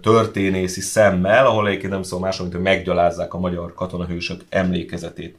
történészi 0.03 0.81
szemmel, 0.81 1.47
ahol 1.47 1.69
egyébként 1.69 1.93
nem 1.93 2.03
szól 2.03 2.21
más, 2.21 2.39
mint 2.39 2.53
hogy 2.53 2.63
meggyalázzák 2.63 3.35
a 3.35 3.39
magyar 3.39 3.75
katonahősök 3.75 4.41
emlékezetét. 4.49 5.37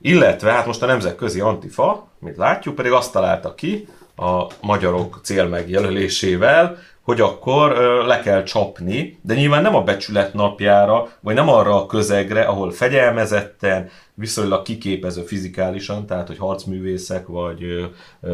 Illetve 0.00 0.52
hát 0.52 0.66
most 0.66 0.82
a 0.82 0.86
nemzetközi 0.86 1.40
antifa, 1.40 2.08
mint 2.18 2.36
látjuk, 2.36 2.74
pedig 2.74 2.92
azt 2.92 3.12
találta 3.12 3.54
ki 3.54 3.88
a 4.16 4.46
magyarok 4.60 5.20
célmegjelölésével, 5.22 6.76
hogy 7.02 7.20
akkor 7.20 7.70
le 8.06 8.20
kell 8.20 8.42
csapni, 8.42 9.18
de 9.22 9.34
nyilván 9.34 9.62
nem 9.62 9.74
a 9.74 9.82
becsület 9.82 10.34
napjára, 10.34 11.08
vagy 11.20 11.34
nem 11.34 11.48
arra 11.48 11.82
a 11.82 11.86
közegre, 11.86 12.42
ahol 12.42 12.70
fegyelmezetten, 12.70 13.88
viszonylag 14.14 14.62
kiképező 14.62 15.22
fizikálisan, 15.22 16.06
tehát 16.06 16.26
hogy 16.26 16.38
harcművészek 16.38 17.26
vagy 17.26 17.90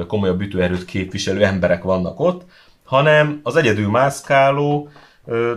komolyabb 0.07 0.41
ütőerőt 0.41 0.85
képviselő 0.85 1.45
emberek 1.45 1.83
vannak 1.83 2.21
ott, 2.21 2.43
hanem 2.85 3.41
az 3.43 3.57
egyedül 3.57 3.89
mászkáló, 3.89 4.89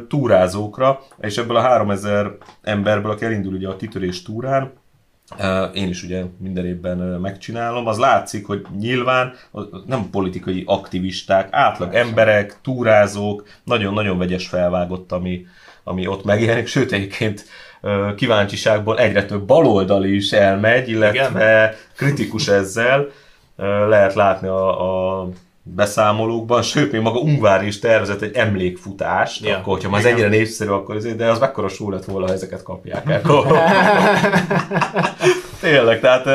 túrázókra, 0.08 1.00
és 1.20 1.38
ebből 1.38 1.56
a 1.56 1.62
3000 1.62 2.38
emberből, 2.62 3.12
aki 3.12 3.26
elindul 3.26 3.54
ugye 3.54 3.68
a 3.68 3.76
kitörés 3.76 4.22
túrán, 4.22 4.72
én 5.74 5.88
is 5.88 6.04
ugye 6.04 6.24
minden 6.38 6.66
évben 6.66 6.98
megcsinálom, 6.98 7.88
az 7.88 7.98
látszik, 7.98 8.46
hogy 8.46 8.66
nyilván 8.80 9.34
nem 9.86 10.10
politikai 10.10 10.64
aktivisták, 10.66 11.48
átlag 11.52 11.94
emberek, 11.94 12.60
túrázók, 12.62 13.48
nagyon-nagyon 13.64 14.18
vegyes 14.18 14.48
felvágott, 14.48 15.12
ami, 15.12 15.46
ami 15.84 16.08
ott 16.08 16.24
megjelenik, 16.24 16.68
sőt 16.68 16.92
egyébként 16.92 17.46
kíváncsiságból 18.16 19.00
egyre 19.00 19.26
több 19.26 19.46
baloldal 19.46 20.04
is 20.04 20.32
elmegy, 20.32 20.90
illetve 20.90 21.64
Igen. 21.64 21.74
kritikus 21.96 22.48
ezzel. 22.48 23.08
Lehet 23.88 24.14
látni 24.14 24.48
a, 24.48 25.22
a 25.22 25.30
beszámolókban, 25.76 26.62
sőt, 26.62 26.92
még 26.92 27.02
maga 27.02 27.20
Ungvár 27.20 27.64
is 27.64 27.80
tervezett 27.80 28.22
egy 28.22 28.36
emlékfutást, 28.36 29.46
ja, 29.46 29.58
akkor, 29.58 29.74
hogyha 29.74 29.90
már 29.90 30.00
ez 30.00 30.06
ennyire 30.06 30.28
népszerű, 30.28 30.70
akkor 30.70 30.96
azért, 30.96 31.16
de 31.16 31.32
az 31.32 31.40
mekkora 31.40 31.68
sú 31.68 31.92
lett 31.92 32.06
volna, 32.06 32.28
ha 32.28 32.34
ezeket 32.34 32.64
kapják 32.64 33.10
el. 33.10 33.22
Tényleg, 35.60 36.00
tehát 36.00 36.26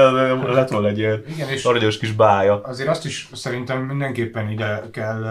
lett 0.54 0.70
volna 0.70 0.88
egy 0.88 0.98
ilyen 0.98 1.24
Igen, 1.28 1.48
és 1.48 1.98
kis 1.98 2.12
bája. 2.12 2.60
Azért 2.60 2.88
azt 2.88 3.04
is 3.04 3.28
szerintem 3.32 3.80
mindenképpen 3.80 4.50
ide 4.50 4.82
kell, 4.92 5.24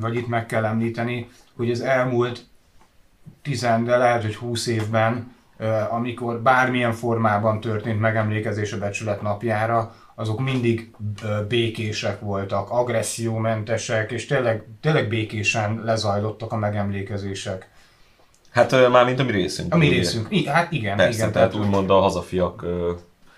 vagy 0.00 0.14
itt 0.14 0.28
meg 0.28 0.46
kell 0.46 0.64
említeni, 0.64 1.28
hogy 1.56 1.70
az 1.70 1.80
elmúlt 1.80 2.40
tizen, 3.42 3.84
de 3.84 3.96
lehet, 3.96 4.22
hogy 4.22 4.36
húsz 4.36 4.66
évben 4.66 5.32
amikor 5.90 6.40
bármilyen 6.40 6.92
formában 6.92 7.60
történt 7.60 8.00
megemlékezés 8.00 8.72
a 8.72 8.78
becsület 8.78 9.22
napjára, 9.22 9.94
azok 10.14 10.40
mindig 10.40 10.90
békések 11.48 12.20
voltak, 12.20 12.70
agressziómentesek, 12.70 14.10
és 14.10 14.26
tényleg, 14.26 14.64
tényleg 14.80 15.08
békésen 15.08 15.82
lezajlottak 15.84 16.52
a 16.52 16.56
megemlékezések. 16.56 17.70
Hát 18.50 18.88
már 18.90 19.04
mint 19.04 19.18
a 19.18 19.24
mi 19.24 19.32
részünk. 19.32 19.74
A 19.74 19.76
mi 19.76 19.88
részünk, 19.88 20.26
I- 20.30 20.46
hát 20.46 20.72
igen. 20.72 20.96
Persze, 20.96 21.18
igen, 21.18 21.32
tehát 21.32 21.54
úgymond 21.54 21.90
a 21.90 22.00
hazafiak 22.00 22.64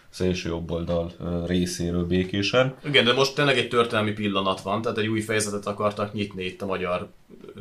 szélső 0.08 0.48
jobb 0.48 0.70
oldal 0.70 1.12
részéről 1.46 2.06
békésen. 2.06 2.74
Igen, 2.84 3.04
de 3.04 3.12
most 3.12 3.34
tényleg 3.34 3.58
egy 3.58 3.68
történelmi 3.68 4.12
pillanat 4.12 4.60
van, 4.60 4.82
tehát 4.82 4.98
egy 4.98 5.06
új 5.06 5.20
fejezetet 5.20 5.66
akartak 5.66 6.12
nyitni 6.12 6.44
itt 6.44 6.62
a 6.62 6.66
magyar 6.66 7.08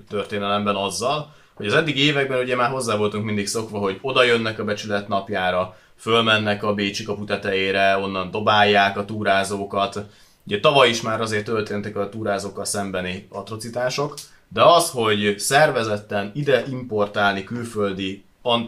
történelemben 0.09 0.75
azzal, 0.75 1.33
hogy 1.53 1.65
az 1.65 1.73
eddig 1.73 1.97
években 1.97 2.39
ugye 2.39 2.55
már 2.55 2.69
hozzá 2.69 2.95
voltunk 2.95 3.25
mindig 3.25 3.47
szokva, 3.47 3.77
hogy 3.77 3.97
oda 4.01 4.23
jönnek 4.23 4.59
a 4.59 4.63
becsület 4.63 5.07
napjára, 5.07 5.77
fölmennek 5.97 6.63
a 6.63 6.73
Bécsi 6.73 7.03
kapu 7.03 7.23
tetejére, 7.23 7.97
onnan 7.97 8.31
dobálják 8.31 8.97
a 8.97 9.05
túrázókat. 9.05 10.05
Ugye 10.43 10.59
tavaly 10.59 10.89
is 10.89 11.01
már 11.01 11.21
azért 11.21 11.45
történtek 11.45 11.95
a 11.95 12.09
túrázókkal 12.09 12.65
szembeni 12.65 13.27
atrocitások, 13.29 14.13
de 14.47 14.63
az, 14.63 14.89
hogy 14.89 15.39
szervezetten 15.39 16.31
ide 16.33 16.63
importálni 16.69 17.43
külföldi 17.43 18.23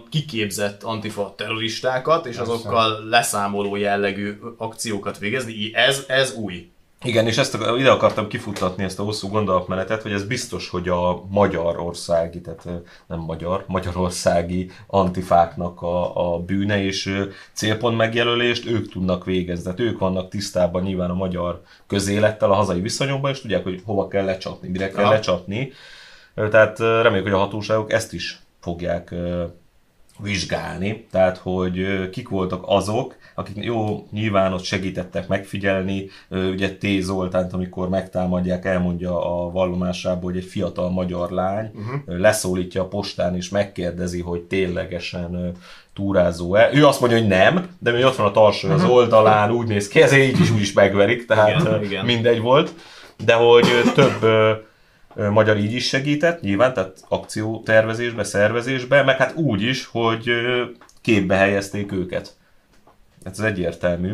kiképzett 0.10 0.84
antifa 0.84 1.34
terroristákat, 1.38 2.26
és 2.26 2.38
azokkal 2.38 3.08
leszámoló 3.10 3.76
jellegű 3.76 4.40
akciókat 4.58 5.18
végezni, 5.18 5.74
ez, 5.74 6.04
ez 6.08 6.34
új. 6.34 6.72
Igen, 7.04 7.28
és 7.28 7.38
ezt 7.38 7.58
ide 7.78 7.92
akartam 7.92 8.28
kifuttatni 8.28 8.84
ezt 8.84 9.00
a 9.00 9.04
hosszú 9.04 9.28
gondolatmenetet, 9.28 10.02
hogy 10.02 10.12
ez 10.12 10.24
biztos, 10.24 10.70
hogy 10.70 10.90
a 10.90 11.24
magyarországi, 11.30 12.42
tehát 12.42 12.68
nem 13.08 13.20
magyar, 13.20 13.64
magyarországi 13.68 14.72
antifáknak 14.88 15.82
a, 15.82 16.34
a 16.34 16.40
bűne 16.40 16.84
és 16.84 17.26
célpont 17.54 17.98
megjelölést 17.98 18.66
ők 18.66 18.92
tudnak 18.92 19.26
végezni. 19.26 19.64
Tehát 19.64 19.80
ők 19.80 20.00
vannak 20.00 20.30
tisztában 20.30 20.84
nyilván 20.84 21.10
a 21.10 21.14
magyar 21.14 21.62
közélettel, 21.88 22.52
a 22.52 22.56
hazai 22.56 22.82
viszonyokban, 22.82 23.32
és 23.32 23.42
tudják, 23.42 23.64
hogy 23.64 23.82
hova 23.86 24.08
kell 24.08 24.26
lecsapni, 24.26 24.68
mire 24.68 24.92
kell 24.92 25.04
ja. 25.04 25.10
lecsapni. 25.10 25.72
Tehát 26.36 26.80
reméljük, 26.80 27.24
hogy 27.24 27.36
a 27.36 27.38
hatóságok 27.38 27.92
ezt 27.92 28.14
is 28.14 28.40
fogják 28.60 29.14
vizsgálni, 30.20 31.08
tehát 31.12 31.38
hogy 31.38 32.10
kik 32.10 32.30
voltak 32.30 32.64
azok, 32.66 33.16
akik 33.40 33.64
jó, 33.64 34.08
nyilván 34.12 34.54
ott 34.54 34.64
segítettek 34.64 35.28
megfigyelni, 35.28 36.10
ugye 36.30 36.70
T. 36.78 36.86
Zoltánt, 37.00 37.54
amikor 37.54 37.90
megtámadják, 37.90 38.66
elmondja 38.66 39.42
a 39.42 39.52
vallomásából, 39.52 40.32
hogy 40.32 40.40
egy 40.40 40.50
fiatal 40.50 40.90
magyar 40.90 41.32
lány 41.32 41.72
uh-huh. 41.76 42.20
leszólítja 42.20 42.82
a 42.82 42.88
postán 42.88 43.36
és 43.36 43.50
megkérdezi, 43.50 44.22
hogy 44.22 44.42
ténylegesen 44.42 45.52
túrázó-e. 45.94 46.70
Ő 46.74 46.86
azt 46.86 47.00
mondja, 47.00 47.18
hogy 47.18 47.28
nem, 47.28 47.68
de 47.80 47.92
mi 47.92 48.04
ott 48.04 48.16
van 48.16 48.28
a 48.28 48.32
tarsó 48.32 48.70
az 48.70 48.82
mhm. 48.82 48.92
oldalán, 48.92 49.52
úgy 49.52 49.68
néz 49.68 49.88
ki, 49.88 50.02
ezért 50.02 50.34
így 50.34 50.40
is 50.40 50.52
úgy 50.52 50.62
is 50.62 50.74
megverik, 50.74 51.26
tehát 51.26 51.62
igen, 51.62 51.84
igen. 51.84 52.06
mindegy 52.06 52.40
volt. 52.40 52.74
De 53.26 53.34
hogy 53.34 53.68
több 53.94 54.26
magyar 55.32 55.58
így 55.58 55.74
is 55.74 55.88
segített, 55.88 56.42
nyilván, 56.42 56.74
tehát 56.74 57.04
akciótervezésbe, 57.08 58.24
szervezésbe, 58.24 59.04
meg 59.04 59.18
hát 59.18 59.36
úgy 59.36 59.62
is, 59.62 59.86
hogy 59.86 60.30
képbe 61.02 61.36
helyezték 61.36 61.92
őket. 61.92 62.36
Ez 63.32 63.40
egyértelmű. 63.40 64.14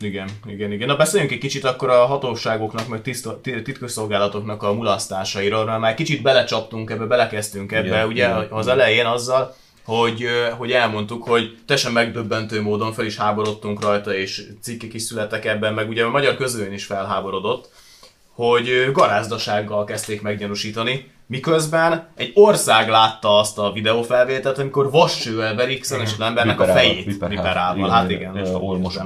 Igen, 0.00 0.28
igen, 0.46 0.72
igen. 0.72 0.88
Na 0.88 0.96
beszéljünk 0.96 1.32
egy 1.32 1.38
kicsit 1.38 1.64
akkor 1.64 1.90
a 1.90 2.06
hatóságoknak, 2.06 2.88
meg 2.88 3.00
titkosszolgálatoknak 3.42 4.62
a 4.62 4.72
mulasztásairól, 4.72 5.64
mert 5.64 5.80
már 5.80 5.94
kicsit 5.94 6.22
belecsaptunk 6.22 6.90
ebbe, 6.90 7.04
belekezdtünk 7.04 7.72
ebbe, 7.72 7.86
igen, 7.86 8.06
ugye 8.06 8.24
igen, 8.24 8.46
az 8.50 8.66
igen. 8.66 8.78
elején 8.78 9.06
azzal, 9.06 9.54
hogy, 9.84 10.26
hogy 10.56 10.72
elmondtuk, 10.72 11.22
hogy 11.22 11.58
teljesen 11.66 11.92
megdöbbentő 11.92 12.62
módon 12.62 12.92
fel 12.92 13.04
is 13.04 13.16
háborodtunk 13.16 13.82
rajta, 13.82 14.14
és 14.14 14.46
cikkek 14.62 14.94
is 14.94 15.02
születtek 15.02 15.44
ebben, 15.44 15.74
meg 15.74 15.88
ugye 15.88 16.04
a 16.04 16.10
magyar 16.10 16.36
közön 16.36 16.72
is 16.72 16.84
felháborodott, 16.84 17.70
hogy 18.32 18.90
garázdasággal 18.92 19.84
kezdték 19.84 20.22
meggyanúsítani, 20.22 21.10
miközben 21.26 22.08
egy 22.16 22.32
ország 22.34 22.88
látta 22.88 23.38
azt 23.38 23.58
a 23.58 23.72
videófelvételt, 23.72 24.58
amikor 24.58 24.90
vassővel 24.90 25.54
verik 25.54 25.84
szenes 25.84 26.18
embernek 26.18 26.60
a 26.60 26.64
fejét 26.64 27.04
viperával. 27.04 27.90
Hát 27.90 28.10
igen. 28.10 28.48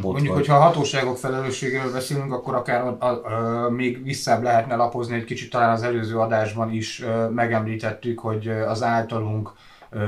Mondjuk, 0.01 0.35
hogyha 0.35 0.57
a 0.57 0.61
hatóságok 0.61 1.17
felelősségéről 1.17 1.93
beszélünk, 1.93 2.33
akkor 2.33 2.55
akár 2.55 2.81
a, 2.81 2.97
a, 2.99 3.07
a, 3.07 3.71
még 3.71 4.05
visszább 4.05 4.43
lehetne 4.43 4.75
lapozni 4.75 5.15
egy 5.15 5.25
kicsit, 5.25 5.51
talán 5.51 5.71
az 5.71 5.83
előző 5.83 6.19
adásban 6.19 6.73
is 6.73 7.05
megemlítettük, 7.35 8.19
hogy 8.19 8.49
az 8.69 8.83
általunk 8.83 9.53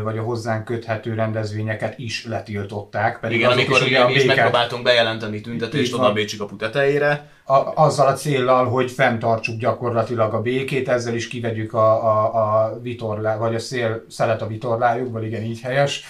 vagy 0.02 0.18
a 0.18 0.22
hozzánk 0.22 0.64
köthető 0.64 1.14
rendezvényeket 1.14 1.98
is 1.98 2.26
letiltották. 2.26 3.20
Pedig 3.20 3.38
Igen, 3.38 3.50
amikor 3.50 3.80
is, 3.80 3.86
ugye 3.86 4.06
mi 4.06 4.12
is 4.12 4.24
megpróbáltunk 4.24 4.82
bejelenteni 4.82 5.40
tüntetést 5.40 5.94
oda 5.94 6.06
a 6.06 6.12
Bécsi 6.12 6.36
kapu 6.36 6.56
tetejére. 6.56 7.30
A, 7.44 7.82
azzal 7.84 8.06
a 8.06 8.12
céllal, 8.12 8.66
hogy 8.68 8.90
fenntartsuk 8.90 9.58
gyakorlatilag 9.58 10.34
a 10.34 10.40
békét, 10.40 10.88
ezzel 10.88 11.14
is 11.14 11.28
kivegyük 11.28 11.74
a, 11.74 12.04
a, 12.04 12.34
a 12.34 12.80
vitorlá, 12.80 13.36
vagy 13.36 13.54
a 13.54 13.58
szél 13.58 14.04
szelet 14.08 14.42
a 14.42 14.46
vitorlájukból, 14.46 15.24
igen, 15.24 15.42
így 15.42 15.60
helyes 15.60 16.04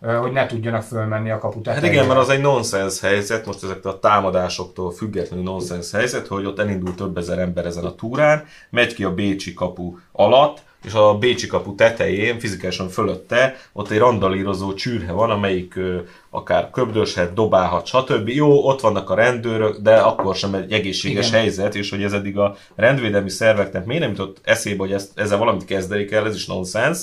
hogy 0.00 0.32
ne 0.32 0.46
tudjanak 0.46 0.82
fölmenni 0.82 1.30
a 1.30 1.38
kapu 1.38 1.60
tetejére. 1.60 1.86
Hát 1.86 1.94
igen, 1.94 2.06
mert 2.06 2.20
az 2.20 2.28
egy 2.28 2.40
nonsens 2.40 3.00
helyzet, 3.00 3.46
most 3.46 3.62
ezek 3.62 3.84
a 3.84 3.98
támadásoktól 3.98 4.90
függetlenül 4.90 5.44
nonsens 5.44 5.90
helyzet, 5.90 6.26
hogy 6.26 6.44
ott 6.44 6.58
elindul 6.58 6.94
több 6.94 7.16
ezer 7.16 7.38
ember 7.38 7.66
ezen 7.66 7.84
a 7.84 7.94
túrán, 7.94 8.44
megy 8.70 8.94
ki 8.94 9.04
a 9.04 9.14
Bécsi 9.14 9.54
kapu 9.54 9.96
alatt, 10.12 10.66
és 10.84 10.92
a 10.92 11.18
Bécsi 11.18 11.46
kapu 11.46 11.74
tetején, 11.74 12.38
fizikálisan 12.38 12.88
fölötte, 12.88 13.56
ott 13.72 13.90
egy 13.90 13.98
randalírozó 13.98 14.74
csűrhe 14.74 15.12
van, 15.12 15.30
amelyik 15.30 15.76
ö, 15.76 15.98
akár 16.30 16.70
köbdöshet, 16.70 17.32
dobálhat, 17.32 17.86
stb. 17.86 18.28
Jó, 18.28 18.66
ott 18.66 18.80
vannak 18.80 19.10
a 19.10 19.14
rendőrök, 19.14 19.76
de 19.76 19.96
akkor 19.96 20.36
sem 20.36 20.54
egy 20.54 20.72
egészséges 20.72 21.28
Igen. 21.28 21.40
helyzet, 21.40 21.74
és 21.74 21.90
hogy 21.90 22.02
ez 22.02 22.12
eddig 22.12 22.38
a 22.38 22.56
rendvédelmi 22.76 23.30
szerveknek 23.30 23.84
miért 23.84 24.02
nem 24.02 24.10
jutott 24.10 24.40
eszébe, 24.42 24.78
hogy 24.78 24.92
ezt, 24.92 25.10
ezzel 25.14 25.38
valamit 25.38 25.64
kezdeni 25.64 26.04
kell, 26.04 26.26
ez 26.26 26.34
is 26.34 26.46
nonsens. 26.46 26.98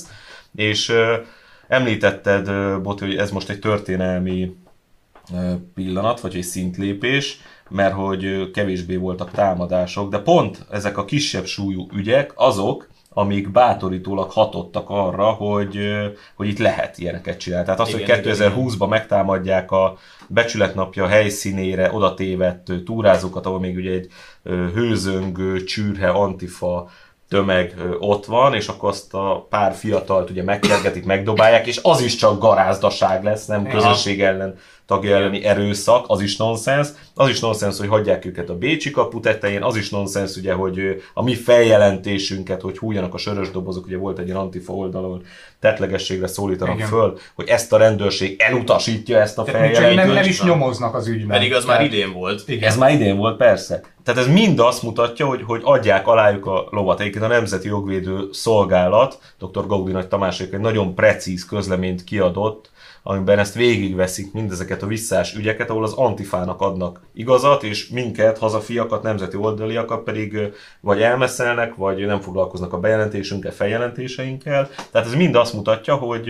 És 0.56 0.90
ö, 0.90 1.16
említetted, 1.67 2.50
Boti, 2.81 3.05
hogy 3.05 3.15
ez 3.15 3.31
most 3.31 3.50
egy 3.50 3.60
történelmi 3.60 4.55
pillanat, 5.74 6.19
vagy 6.19 6.36
egy 6.36 6.43
szintlépés, 6.43 7.39
mert 7.69 7.93
hogy 7.93 8.51
kevésbé 8.51 8.95
voltak 8.95 9.31
támadások, 9.31 10.10
de 10.10 10.19
pont 10.19 10.65
ezek 10.72 10.98
a 10.98 11.05
kisebb 11.05 11.45
súlyú 11.45 11.88
ügyek 11.93 12.34
azok, 12.36 12.89
amik 13.17 13.51
bátorítólag 13.51 14.31
hatottak 14.31 14.89
arra, 14.89 15.25
hogy, 15.25 15.77
hogy 16.36 16.48
itt 16.48 16.57
lehet 16.57 16.98
ilyeneket 16.98 17.38
csinálni. 17.38 17.65
Tehát 17.65 17.79
az, 17.79 17.89
igen, 17.89 18.24
hogy 18.24 18.36
2020-ban 18.38 18.89
megtámadják 18.89 19.72
a 19.72 19.98
becsületnapja 20.27 21.07
helyszínére 21.07 21.91
oda 21.91 22.13
tévedt 22.13 22.72
túrázókat, 22.86 23.45
ahol 23.45 23.60
még 23.60 23.75
ugye 23.75 23.91
egy 23.91 24.07
hőzöngő, 24.74 25.63
csűrhe, 25.63 26.10
antifa 26.10 26.89
tömeg 27.29 27.74
ott 28.00 28.25
van, 28.25 28.53
és 28.53 28.67
akkor 28.67 28.89
azt 28.89 29.13
a 29.13 29.46
pár 29.50 29.74
fiatalt 29.74 30.29
ugye 30.29 30.44
megkergetik, 30.44 31.05
megdobálják, 31.05 31.67
és 31.67 31.79
az 31.84 32.01
is 32.01 32.15
csak 32.15 32.39
garázdaság 32.39 33.24
lesz, 33.24 33.46
nem 33.46 33.67
közösség 33.67 34.22
ellen 34.22 34.58
tagja 34.86 35.15
elleni 35.15 35.44
erőszak, 35.44 36.06
az 36.08 36.22
is 36.22 36.38
nonsens. 36.38 36.88
Az 37.13 37.30
is 37.30 37.39
nonsens, 37.39 37.77
hogy 37.77 37.88
hagyják 37.88 38.25
őket 38.25 38.50
a 38.50 38.58
Bécsi 38.58 38.92
kapu 38.92 39.20
tetején, 39.20 39.63
az 39.63 39.75
is 39.75 39.89
nonsens, 39.89 40.36
ugye, 40.36 40.54
hogy 40.54 41.04
a 41.13 41.24
mi 41.24 41.36
feljelentésünket, 41.36 42.62
hogy 42.62 42.77
hújjanak 42.77 43.13
a 43.13 43.18
sörös 43.18 43.51
dobozok, 43.51 43.86
ugye 43.86 43.98
volt 43.98 44.20
egy 44.20 44.25
ilyen 44.25 44.38
antifa 44.38 44.74
oldalon, 44.74 45.24
tetlegességre 45.60 46.27
szólítanak 46.27 46.75
Igen. 46.75 46.88
föl, 46.88 47.18
hogy 47.36 47.48
ezt 47.48 47.74
a 47.74 47.77
rendőrség 47.77 48.42
elutasítja 48.42 49.20
ezt 49.20 49.38
a 49.38 49.46
feljelentést. 49.46 49.96
Nem, 49.96 50.12
nem 50.12 50.25
is 50.25 50.42
nyomoznak 50.42 50.96
az 50.96 51.08
ügyben. 51.08 51.38
Pedig 51.38 51.54
az 51.54 51.65
már 51.65 51.84
idén 51.84 52.13
volt. 52.13 52.44
Igen. 52.48 52.70
Ez 52.70 52.77
már 52.77 52.92
idén 52.92 53.18
volt, 53.18 53.38
persze. 53.38 53.82
Tehát 54.04 54.20
ez 54.20 54.27
mind 54.27 54.60
azt 54.60 54.84
mutatja, 54.84 55.25
hogy, 55.25 55.42
hogy 55.46 55.62
adják 55.63 56.08
alájuk 56.08 56.46
a 56.46 56.68
lovat. 56.70 57.00
Egyébként 57.00 57.24
a 57.24 57.27
Nemzeti 57.27 57.68
Jogvédő 57.68 58.27
Szolgálat, 58.32 59.20
dr. 59.39 59.68
Gaudi 59.68 59.92
Nagy 59.92 60.08
Tamás 60.08 60.39
egy 60.39 60.60
nagyon 60.60 60.96
precíz 60.96 61.46
közleményt 61.46 62.04
kiadott, 62.04 62.70
amiben 63.08 63.40
ezt 63.40 63.54
végigveszik 63.54 64.34
mindezeket 64.34 64.82
a 64.82 64.88
visszás 64.88 65.36
ügyeket, 65.36 65.70
ahol 65.70 65.84
az 65.84 65.94
antifának 65.94 66.62
adnak 66.62 67.02
igazat, 67.14 67.64
és 67.64 67.88
minket, 67.88 68.38
hazafiakat, 68.38 69.04
nemzeti 69.04 69.38
oldaliakat 69.38 70.04
pedig 70.04 70.38
vagy 70.80 71.02
elmeszelnek, 71.02 71.76
vagy 71.76 72.06
nem 72.06 72.20
foglalkoznak 72.20 72.74
a 72.74 72.80
bejelentésünkkel, 72.80 73.52
feljelentéseinkkel. 73.52 74.70
Tehát 74.92 75.08
ez 75.08 75.14
mind 75.14 75.36
azt 75.36 75.54
mutatja, 75.54 75.96
hogy 75.96 76.30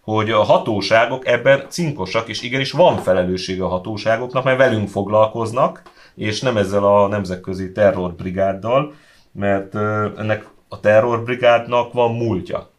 hogy 0.00 0.30
a 0.30 0.42
hatóságok 0.42 1.26
ebben 1.26 1.66
cinkosak, 1.68 2.28
és 2.28 2.42
igenis 2.42 2.70
van 2.70 2.96
felelőssége 2.96 3.64
a 3.64 3.68
hatóságoknak, 3.68 4.44
mert 4.44 4.58
velünk 4.58 4.88
foglalkoznak, 4.88 5.82
és 6.14 6.40
nem 6.40 6.56
ezzel 6.56 6.84
a 6.84 7.06
nemzetközi 7.06 7.72
terrorbrigáddal, 7.72 8.94
mert 9.32 9.74
ennek 10.18 10.48
a 10.68 10.80
terrorbrigádnak 10.80 11.92
van 11.92 12.14
múltja. 12.14 12.70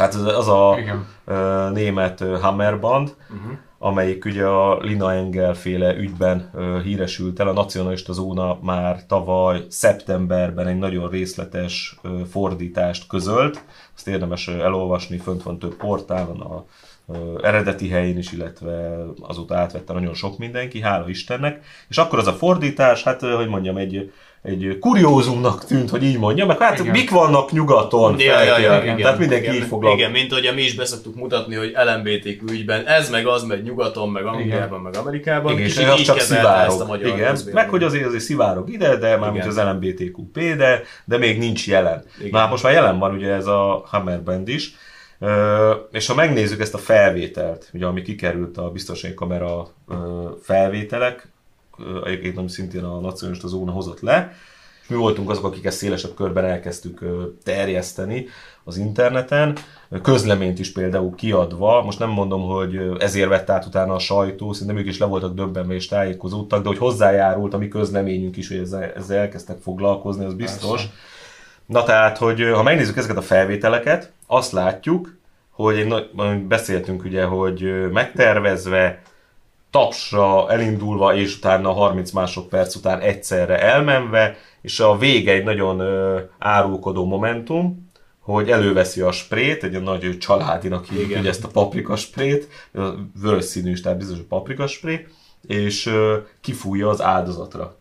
Tehát 0.00 0.14
az, 0.14 0.36
az 0.36 0.48
a 0.48 0.76
Igen. 0.78 1.06
német 1.72 2.24
Hammerband, 2.40 3.14
uh-huh. 3.22 3.58
amelyik 3.78 4.24
ugye 4.24 4.44
a 4.44 4.78
Lina 4.78 5.12
Engel 5.12 5.54
féle 5.54 5.96
ügyben 5.96 6.50
híresült 6.84 7.40
el. 7.40 7.48
A 7.48 7.52
nacionalista 7.52 8.12
zóna 8.12 8.58
már 8.62 9.06
tavaly 9.06 9.64
szeptemberben 9.68 10.66
egy 10.66 10.78
nagyon 10.78 11.08
részletes 11.08 12.00
fordítást 12.30 13.06
közölt. 13.06 13.64
Azt 13.96 14.08
érdemes 14.08 14.48
elolvasni, 14.48 15.18
fönt 15.18 15.42
van 15.42 15.58
több 15.58 15.74
portálon, 15.74 16.40
a 16.40 16.64
eredeti 17.42 17.88
helyén 17.88 18.18
is, 18.18 18.32
illetve 18.32 19.04
azóta 19.20 19.56
átvette 19.56 19.92
nagyon 19.92 20.14
sok 20.14 20.38
mindenki, 20.38 20.80
hála 20.80 21.08
Istennek. 21.08 21.64
És 21.88 21.98
akkor 21.98 22.18
az 22.18 22.26
a 22.26 22.32
fordítás, 22.32 23.02
hát 23.02 23.20
hogy 23.20 23.48
mondjam, 23.48 23.76
egy, 23.76 24.12
egy 24.42 24.76
kuriózumnak 24.80 25.64
tűnt, 25.64 25.90
hogy 25.90 26.02
így 26.02 26.18
mondjam, 26.18 26.46
meg 26.46 26.58
hát 26.58 26.78
igen. 26.78 26.90
mik 26.90 27.10
vannak 27.10 27.52
nyugaton 27.52 28.18
Ja, 28.18 28.42
ja, 28.42 28.58
ja, 28.58 28.82
igen, 28.82 28.96
tehát 28.96 29.18
mindenki 29.18 29.44
igen, 29.44 29.56
így 29.56 29.62
foglalkozik. 29.62 29.98
Igen, 29.98 30.10
mint 30.10 30.32
hogy 30.32 30.50
mi 30.54 30.62
is 30.62 30.74
beszoktuk 30.74 31.14
mutatni, 31.14 31.54
hogy 31.54 31.72
LMBTQ 31.86 32.52
ügyben 32.52 32.86
ez 32.86 33.10
meg 33.10 33.26
az 33.26 33.42
megy 33.42 33.62
nyugaton, 33.62 34.08
meg 34.08 34.24
Angliában, 34.24 34.80
meg 34.80 34.96
Amerikában. 34.96 35.52
Igen, 35.52 35.64
és 35.64 35.76
az 35.76 35.98
így 35.98 36.04
csak 36.04 36.16
kezelte 36.16 36.48
ezt 36.48 36.66
a 36.66 36.70
szivárog. 36.70 36.88
magyar 36.88 37.06
Igen, 37.18 37.38
meg 37.52 37.68
hogy 37.68 37.82
azért, 37.82 38.06
azért 38.06 38.22
szivárog 38.22 38.70
ide, 38.70 38.96
de 38.96 39.16
már 39.16 39.30
mint 39.30 39.44
Igen. 39.44 39.58
az 39.58 39.64
LMBTQP, 39.64 40.56
de, 40.56 40.82
de 41.04 41.18
még 41.18 41.38
nincs 41.38 41.66
jelen. 41.66 42.04
Igen. 42.18 42.30
Na 42.30 42.38
hát 42.38 42.50
most 42.50 42.62
már 42.62 42.72
jelen 42.72 42.98
van 42.98 43.14
ugye 43.14 43.32
ez 43.32 43.46
a 43.46 43.82
Hammer 43.86 44.22
Band 44.22 44.48
is, 44.48 44.74
Ö, 45.22 45.72
és 45.92 46.06
ha 46.06 46.14
megnézzük 46.14 46.60
ezt 46.60 46.74
a 46.74 46.78
felvételt, 46.78 47.70
ugye 47.72 47.86
ami 47.86 48.02
kikerült 48.02 48.56
a 48.56 48.70
biztonsági 48.70 49.14
kamera 49.14 49.66
ö, 49.88 49.94
felvételek, 50.42 51.28
egyébként 52.04 52.34
nem 52.34 52.46
szintén 52.46 52.84
a 52.84 53.00
nacionalista 53.00 53.48
zóna 53.48 53.72
hozott 53.72 54.00
le, 54.00 54.32
és 54.82 54.88
mi 54.88 54.96
voltunk 54.96 55.30
azok, 55.30 55.44
akik 55.44 55.64
ezt 55.64 55.76
szélesebb 55.76 56.14
körben 56.14 56.44
elkezdtük 56.44 57.04
terjeszteni 57.44 58.26
az 58.64 58.76
interneten, 58.76 59.56
közleményt 60.02 60.58
is 60.58 60.72
például 60.72 61.14
kiadva, 61.14 61.82
most 61.82 61.98
nem 61.98 62.10
mondom, 62.10 62.42
hogy 62.42 62.80
ezért 62.98 63.28
vett 63.28 63.50
át 63.50 63.66
utána 63.66 63.94
a 63.94 63.98
sajtó, 63.98 64.52
szerintem 64.52 64.76
ők 64.76 64.86
is 64.86 64.98
le 64.98 65.06
voltak 65.06 65.34
döbbenve 65.34 65.74
és 65.74 65.88
tájékozódtak, 65.88 66.62
de 66.62 66.68
hogy 66.68 66.78
hozzájárult 66.78 67.54
a 67.54 67.58
mi 67.58 67.68
közleményünk 67.68 68.36
is, 68.36 68.48
hogy 68.48 68.58
ezzel, 68.58 68.92
ezzel 68.96 69.18
elkezdtek 69.18 69.58
foglalkozni, 69.60 70.24
az 70.24 70.34
biztos. 70.34 70.80
Persze. 70.80 70.92
Na 71.66 71.82
tehát, 71.82 72.18
hogy 72.18 72.50
ha 72.54 72.62
megnézzük 72.62 72.96
ezeket 72.96 73.16
a 73.16 73.22
felvételeket, 73.22 74.12
azt 74.26 74.52
látjuk, 74.52 75.18
hogy 75.50 75.76
egy 75.76 75.86
nagy, 75.86 76.10
beszéltünk 76.46 77.04
ugye, 77.04 77.24
hogy 77.24 77.90
megtervezve, 77.92 79.02
tapsra 79.70 80.50
elindulva, 80.50 81.14
és 81.14 81.36
utána 81.36 81.72
30 81.72 82.10
másodperc 82.10 82.74
után 82.74 83.00
egyszerre 83.00 83.60
elmenve, 83.60 84.36
és 84.62 84.80
a 84.80 84.96
vége 84.96 85.32
egy 85.32 85.44
nagyon 85.44 85.82
árulkodó 86.38 87.04
momentum, 87.04 87.90
hogy 88.20 88.50
előveszi 88.50 89.00
a 89.00 89.12
sprét, 89.12 89.64
egy 89.64 89.82
nagy 89.82 90.18
családinak 90.18 90.86
hívjuk 90.86 91.18
ugye 91.18 91.28
ezt 91.28 91.44
a 91.44 91.48
paprika 91.48 91.96
sprét, 91.96 92.48
ö, 92.72 92.92
vörös 93.20 93.44
színű 93.44 93.74
tehát 93.74 93.98
biztos, 93.98 94.16
hogy 94.16 94.26
paprika 94.26 94.66
spré, 94.66 95.06
és 95.46 95.90
kifújja 96.40 96.88
az 96.88 97.02
áldozatra. 97.02 97.79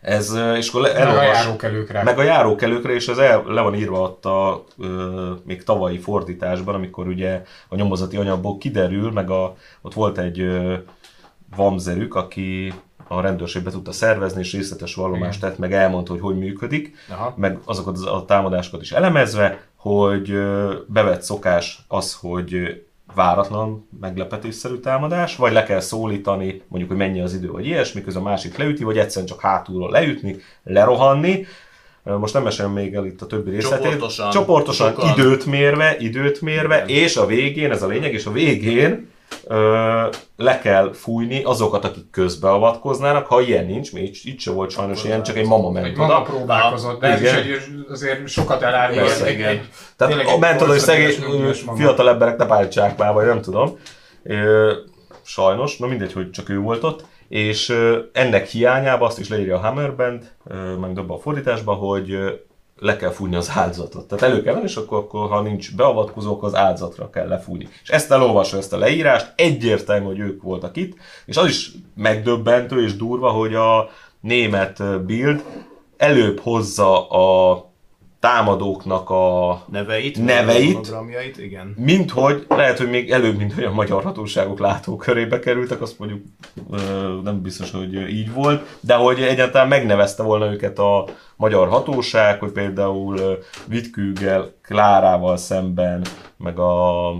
Ez, 0.00 0.34
és 0.56 0.68
akkor 0.68 0.80
le, 0.80 1.04
Meg 1.04 1.16
a 1.16 1.22
járókelőkre. 1.22 2.02
meg 2.02 2.18
a 2.18 2.22
járókelőkre, 2.22 2.92
és 2.92 3.08
az 3.08 3.18
el, 3.18 3.42
le 3.46 3.60
van 3.60 3.74
írva 3.74 4.00
ott 4.00 4.24
a 4.24 4.64
ö, 4.78 5.32
még 5.44 5.62
tavalyi 5.64 5.98
fordításban, 5.98 6.74
amikor 6.74 7.06
ugye 7.06 7.42
a 7.68 7.74
nyomozati 7.76 8.16
anyagból 8.16 8.58
kiderül, 8.58 9.12
meg 9.12 9.30
a, 9.30 9.56
ott 9.82 9.94
volt 9.94 10.18
egy 10.18 10.40
ö, 10.40 10.74
vamzerük, 11.56 12.14
aki 12.14 12.72
a 13.08 13.20
rendőrségbe 13.20 13.70
tudta 13.70 13.92
szervezni, 13.92 14.40
és 14.40 14.52
részletes 14.52 14.94
vallomást 14.94 15.40
tett, 15.40 15.58
meg 15.58 15.72
elmondta, 15.72 16.12
hogy 16.12 16.20
hogy 16.20 16.38
működik, 16.38 16.94
Aha. 17.10 17.34
meg 17.36 17.58
azokat 17.64 17.94
az- 17.96 18.06
a 18.06 18.24
támadásokat 18.26 18.80
is 18.82 18.92
elemezve, 18.92 19.60
hogy 19.76 20.32
bevett 20.86 21.22
szokás 21.22 21.84
az, 21.88 22.14
hogy 22.20 22.82
váratlan, 23.14 23.88
meglepetésszerű 24.00 24.74
támadás, 24.74 25.36
vagy 25.36 25.52
le 25.52 25.62
kell 25.62 25.80
szólítani, 25.80 26.62
mondjuk, 26.68 26.90
hogy 26.90 27.00
mennyi 27.00 27.20
az 27.20 27.34
idő, 27.34 27.50
vagy 27.50 27.66
ilyesmi, 27.66 28.02
közben 28.02 28.22
a 28.22 28.28
másik 28.28 28.56
leüti, 28.56 28.84
vagy 28.84 28.98
egyszerűen 28.98 29.26
csak 29.26 29.40
hátulról 29.40 29.90
leütni, 29.90 30.36
lerohanni. 30.64 31.46
Most 32.02 32.34
nem 32.34 32.42
mesem 32.42 32.70
még 32.70 32.94
el 32.94 33.06
itt 33.06 33.22
a 33.22 33.26
többi 33.26 33.50
részletét. 33.50 33.84
Csoportosan. 33.84 34.30
Csoportosan 34.30 34.90
Sokan. 34.90 35.18
időt 35.18 35.46
mérve, 35.46 35.96
időt 35.98 36.40
mérve, 36.40 36.76
Igen. 36.76 36.88
és 36.88 37.16
a 37.16 37.26
végén, 37.26 37.70
ez 37.70 37.82
a 37.82 37.86
lényeg, 37.86 38.12
és 38.12 38.26
a 38.26 38.32
végén 38.32 39.08
ö, 39.52 40.06
le 40.36 40.58
kell 40.58 40.92
fújni 40.92 41.42
azokat, 41.42 41.84
akik 41.84 42.10
közbeavatkoznának, 42.10 43.26
ha 43.26 43.40
ilyen 43.40 43.66
nincs, 43.66 43.92
még 43.92 44.04
itt, 44.04 44.14
itt 44.24 44.40
se 44.40 44.50
volt 44.50 44.70
sajnos 44.70 45.04
ilyen, 45.04 45.22
csak 45.22 45.36
egy 45.36 45.46
mama 45.46 45.70
ment 45.70 45.86
Egy 45.86 45.96
mama 45.96 46.22
próbálkozott, 46.22 47.00
de 47.00 47.06
ez 47.06 47.20
is 47.22 47.28
Igen. 47.30 47.42
egy, 47.42 47.56
azért 47.90 48.28
sokat 48.28 48.62
elárul. 48.62 48.94
Igen, 48.94 49.24
egy- 49.24 49.32
igen. 49.34 49.48
egy- 49.48 49.68
Tehát 49.96 50.26
a 50.26 50.38
ment 50.38 50.60
oda, 50.60 50.70
hogy 50.70 50.80
szegény 50.80 51.14
fiatal 51.76 52.08
emberek 52.08 52.36
ne 52.36 52.46
páltsák 52.46 52.98
már, 52.98 53.12
vagy 53.12 53.26
nem 53.26 53.40
tudom. 53.40 53.78
Ö, 54.22 54.72
sajnos, 55.22 55.76
na 55.76 55.86
mindegy, 55.86 56.12
hogy 56.12 56.30
csak 56.30 56.48
ő 56.48 56.58
volt 56.58 56.84
ott. 56.84 57.04
És 57.28 57.74
ennek 58.12 58.46
hiányában 58.46 59.08
azt 59.08 59.18
is 59.18 59.28
leírja 59.28 59.56
a 59.56 59.60
Hammerband, 59.60 60.32
meg 60.80 60.92
dobba 60.92 61.14
a 61.14 61.18
fordításba, 61.18 61.72
hogy 61.72 62.18
le 62.80 62.96
kell 62.96 63.10
fújni 63.10 63.36
az 63.36 63.50
áldozatot. 63.54 64.08
Tehát 64.08 64.24
elő 64.24 64.42
kell 64.42 64.54
venni, 64.54 64.66
és 64.66 64.76
akkor, 64.76 64.98
akkor 64.98 65.28
ha 65.28 65.40
nincs 65.40 65.76
beavatkozó, 65.76 66.32
akkor 66.32 66.48
az 66.48 66.54
áldozatra 66.54 67.10
kell 67.10 67.28
lefújni. 67.28 67.68
És 67.82 67.88
ezt 67.88 68.10
elolvasva, 68.10 68.58
ezt 68.58 68.72
a 68.72 68.78
leírást, 68.78 69.32
egyértelmű, 69.36 70.06
hogy 70.06 70.18
ők 70.18 70.42
voltak 70.42 70.76
itt, 70.76 70.96
és 71.26 71.36
az 71.36 71.46
is 71.46 71.70
megdöbbentő 71.94 72.82
és 72.82 72.96
durva, 72.96 73.30
hogy 73.30 73.54
a 73.54 73.88
német 74.20 75.04
Bild 75.04 75.44
előbb 75.96 76.40
hozza 76.40 77.08
a 77.08 77.64
támadóknak 78.20 79.10
a 79.10 79.62
neveit, 79.70 80.24
Neveit. 80.24 80.72
monogramjait, 80.72 81.38
igen. 81.38 81.74
mint 81.76 82.10
hogy, 82.10 82.46
lehet, 82.48 82.78
hogy 82.78 82.90
még 82.90 83.10
előbb, 83.10 83.36
mint 83.36 83.52
hogy 83.52 83.64
a 83.64 83.72
magyar 83.72 84.02
hatóságok 84.02 84.58
látókörébe 84.58 85.38
kerültek, 85.38 85.80
azt 85.80 85.98
mondjuk 85.98 86.22
nem 87.24 87.42
biztos, 87.42 87.70
hogy 87.70 87.94
így 87.94 88.32
volt, 88.32 88.78
de 88.80 88.94
hogy 88.94 89.20
egyáltalán 89.20 89.68
megnevezte 89.68 90.22
volna 90.22 90.52
őket 90.52 90.78
a 90.78 91.04
magyar 91.36 91.68
hatóság, 91.68 92.40
hogy 92.40 92.50
például 92.50 93.38
Vitkügel, 93.66 94.52
Klárával 94.62 95.36
szemben, 95.36 96.04
meg 96.36 96.58
a 96.58 97.12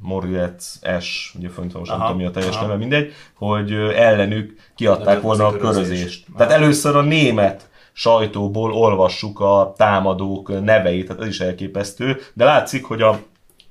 Moritz 0.00 0.80
S, 1.00 1.34
ugye 1.38 1.48
fönt 1.48 1.74
most 1.74 1.90
nem 1.90 2.00
tudom 2.00 2.16
mi 2.16 2.24
a 2.24 2.30
teljes 2.30 2.54
aha. 2.54 2.66
neve, 2.66 2.78
mindegy, 2.78 3.12
hogy 3.34 3.72
ellenük 3.94 4.56
kiadták 4.74 5.20
volna 5.20 5.46
a 5.46 5.56
körözést. 5.56 5.86
körözést. 5.86 6.26
Tehát 6.36 6.52
először 6.52 6.96
a 6.96 7.02
német 7.02 7.67
sajtóból 7.98 8.72
olvassuk 8.72 9.40
a 9.40 9.74
támadók 9.76 10.64
neveit, 10.64 11.06
tehát 11.06 11.22
ez 11.22 11.28
is 11.28 11.40
elképesztő, 11.40 12.16
de 12.34 12.44
látszik, 12.44 12.84
hogy 12.84 13.02
a 13.02 13.18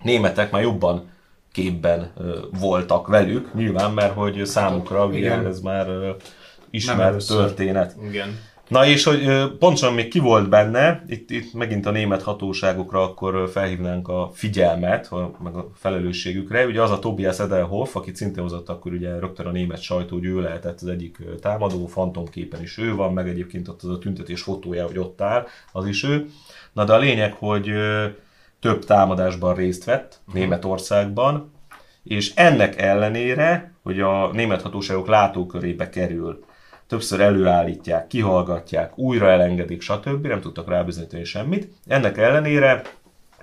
németek 0.03 0.51
már 0.51 0.61
jobban 0.61 1.09
képben 1.51 2.13
voltak 2.59 3.07
velük, 3.07 3.53
nyilván, 3.53 3.91
mert 3.91 4.13
hogy 4.13 4.45
számukra 4.45 5.05
ugye 5.05 5.17
Igen. 5.17 5.45
ez 5.45 5.59
már 5.59 5.87
ismert 6.69 7.27
történet. 7.27 7.95
Igen. 8.09 8.39
Na 8.67 8.85
és 8.85 9.03
hogy 9.03 9.51
pontosan 9.59 9.93
még 9.93 10.07
ki 10.07 10.19
volt 10.19 10.49
benne, 10.49 11.03
itt, 11.07 11.29
itt 11.29 11.53
megint 11.53 11.85
a 11.85 11.91
német 11.91 12.23
hatóságokra 12.23 13.03
akkor 13.03 13.49
felhívnánk 13.49 14.07
a 14.07 14.29
figyelmet, 14.33 15.09
meg 15.43 15.55
a 15.55 15.71
felelősségükre. 15.75 16.65
Ugye 16.65 16.81
az 16.81 16.91
a 16.91 16.99
Tobias 16.99 17.39
Edelhoff, 17.39 17.95
aki 17.95 18.11
szintén 18.13 18.43
hozott 18.43 18.69
akkor 18.69 18.91
ugye 18.91 19.19
rögtön 19.19 19.45
a 19.45 19.51
német 19.51 19.81
sajtó, 19.81 20.15
hogy 20.15 20.25
ő 20.25 20.41
lehetett 20.41 20.81
az 20.81 20.87
egyik 20.87 21.17
támadó, 21.41 21.85
fantomképen 21.85 22.61
is 22.61 22.77
ő 22.77 22.95
van, 22.95 23.13
meg 23.13 23.29
egyébként 23.29 23.67
ott 23.67 23.81
az 23.83 23.89
a 23.89 23.99
tüntetés 23.99 24.41
fotója, 24.41 24.85
hogy 24.85 24.99
ott 24.99 25.21
áll, 25.21 25.45
az 25.71 25.87
is 25.87 26.03
ő. 26.03 26.25
Na 26.73 26.83
de 26.83 26.93
a 26.93 26.97
lényeg, 26.97 27.33
hogy 27.33 27.71
több 28.59 28.85
támadásban 28.85 29.55
részt 29.55 29.83
vett 29.83 30.19
Németországban, 30.33 31.51
és 32.03 32.35
ennek 32.35 32.81
ellenére, 32.81 33.73
hogy 33.83 33.99
a 33.99 34.31
német 34.31 34.61
hatóságok 34.61 35.07
látókörébe 35.07 35.89
kerül, 35.89 36.45
többször 36.87 37.19
előállítják, 37.19 38.07
kihallgatják, 38.07 38.97
újra 38.97 39.29
elengedik, 39.29 39.81
stb. 39.81 40.27
Nem 40.27 40.41
tudtak 40.41 40.69
rábizonyítani 40.69 41.23
semmit. 41.23 41.71
Ennek 41.87 42.17
ellenére 42.17 42.81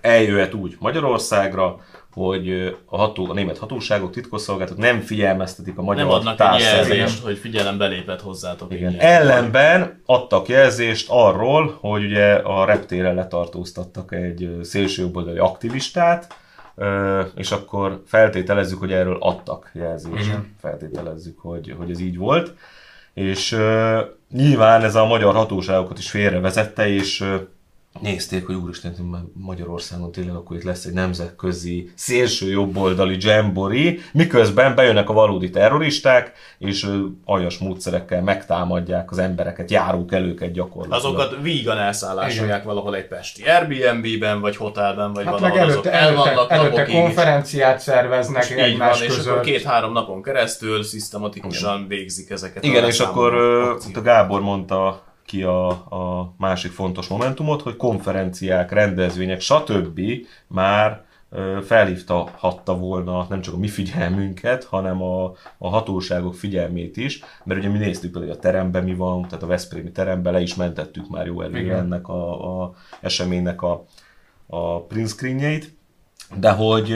eljöhet 0.01 0.55
úgy 0.55 0.77
Magyarországra, 0.79 1.79
hogy 2.13 2.77
a, 2.85 2.97
ható, 2.97 3.31
a 3.31 3.33
német 3.33 3.59
hatóságok, 3.59 4.11
titkosszolgálatok 4.11 4.79
nem 4.79 5.01
figyelmeztetik 5.01 5.79
a 5.79 5.83
magyar 5.83 6.05
Nem 6.05 6.15
adnak 6.15 6.41
egy 6.41 6.61
jelzést, 6.61 7.23
hogy 7.23 7.39
figyelem 7.39 7.79
belépett 7.79 8.21
hozzátok. 8.21 8.73
Igen. 8.73 8.93
így. 8.93 8.99
Ellenben 8.99 10.03
adtak 10.07 10.49
jelzést 10.49 11.07
arról, 11.11 11.79
hogy 11.81 12.05
ugye 12.05 12.33
a 12.35 12.65
reptéren 12.65 13.15
letartóztattak 13.15 14.13
egy 14.13 14.59
szélsőjobboldali 14.63 15.39
aktivistát, 15.39 16.35
és 17.35 17.51
akkor 17.51 18.03
feltételezzük, 18.07 18.79
hogy 18.79 18.93
erről 18.93 19.17
adtak 19.21 19.71
jelzést. 19.75 20.27
Igen. 20.27 20.55
Feltételezzük, 20.61 21.39
hogy, 21.39 21.75
hogy 21.79 21.91
ez 21.91 22.01
így 22.01 22.17
volt. 22.17 22.55
És 23.15 23.57
nyilván 24.31 24.83
ez 24.83 24.95
a 24.95 25.07
magyar 25.07 25.35
hatóságokat 25.35 25.99
is 25.99 26.11
félrevezette, 26.11 26.89
és 26.89 27.25
nézték, 28.01 28.47
hogy 28.47 28.55
úristen, 28.55 28.95
már 29.11 29.21
Magyarországon 29.35 30.13
tényleg 30.13 30.35
akkor 30.35 30.57
itt 30.57 30.63
lesz 30.63 30.85
egy 30.85 30.93
nemzetközi 30.93 31.93
szélső 31.95 32.51
jobboldali 32.51 33.17
dzsembori, 33.17 34.01
miközben 34.13 34.75
bejönnek 34.75 35.09
a 35.11 35.13
valódi 35.13 35.51
terroristák, 35.51 36.33
és 36.59 36.87
aljas 37.25 37.59
módszerekkel 37.59 38.23
megtámadják 38.23 39.11
az 39.11 39.19
embereket, 39.19 39.71
járókelőket 39.71 40.53
gyakorlatilag. 40.53 41.17
Azokat 41.21 41.43
vígan 41.43 41.79
elszállásolják 41.79 42.65
valahol 42.65 42.97
egy 42.97 43.07
pesti 43.09 43.43
Airbnb-ben, 43.43 44.41
vagy 44.41 44.57
hotelben, 44.57 45.13
vagy 45.13 45.25
Hát 45.25 45.39
valahol 45.39 45.61
azok 45.61 45.87
előtte, 45.87 45.93
el 45.93 46.09
előtte, 46.09 46.55
előtte 46.55 46.77
napokig. 46.77 47.01
konferenciát 47.01 47.81
szerveznek 47.81 48.43
És 48.43 48.51
így 48.51 48.57
van, 48.57 48.65
egymás 48.65 49.01
és 49.01 49.09
akkor 49.09 49.17
között. 49.17 49.43
két-három 49.43 49.93
napon 49.93 50.23
keresztül 50.23 50.83
szisztematikusan 50.83 51.89
végzik 51.89 52.31
ezeket 52.31 52.65
Igen, 52.65 52.85
a 52.85 52.87
és 52.87 53.01
akkor 53.01 53.35
a 53.95 54.01
Gábor 54.03 54.41
mondta 54.41 55.03
ki 55.27 55.43
a, 55.43 55.69
a 55.69 56.35
másik 56.39 56.73
fontos 56.73 57.09
momentumot, 57.09 57.63
hogy 57.63 57.77
konferenciák, 57.77 58.73
rendezvények, 58.73 59.41
stb. 59.41 60.01
már 60.47 61.05
felhívta 61.63 62.31
hatta 62.37 62.79
volna 62.79 63.27
nem 63.29 63.41
csak 63.41 63.55
a 63.55 63.59
mi 63.59 63.69
figyelmünket, 63.69 64.65
hanem 64.65 65.03
a, 65.03 65.33
a 65.59 65.69
hatóságok 65.69 66.35
figyelmét 66.35 66.97
is, 66.97 67.21
mert 67.45 67.61
ugye 67.61 67.69
mi 67.69 67.79
néztük 67.79 68.11
például, 68.11 68.33
hogy 68.33 68.41
a 68.41 68.43
teremben 68.43 68.85
mi 68.85 68.95
van, 68.95 69.23
tehát 69.23 69.43
a 69.43 69.47
Veszprémi 69.47 69.91
teremben 69.93 70.33
le 70.33 70.41
is 70.41 70.55
mentettük 70.55 71.09
már 71.09 71.27
jó 71.27 71.41
előre 71.41 71.77
ennek 71.77 72.09
a, 72.09 72.63
a 72.63 72.75
eseménynek 73.01 73.63
a, 73.63 73.85
a 74.47 74.81
print 74.83 75.09
screenjeit, 75.09 75.77
de 76.37 76.51
hogy 76.51 76.95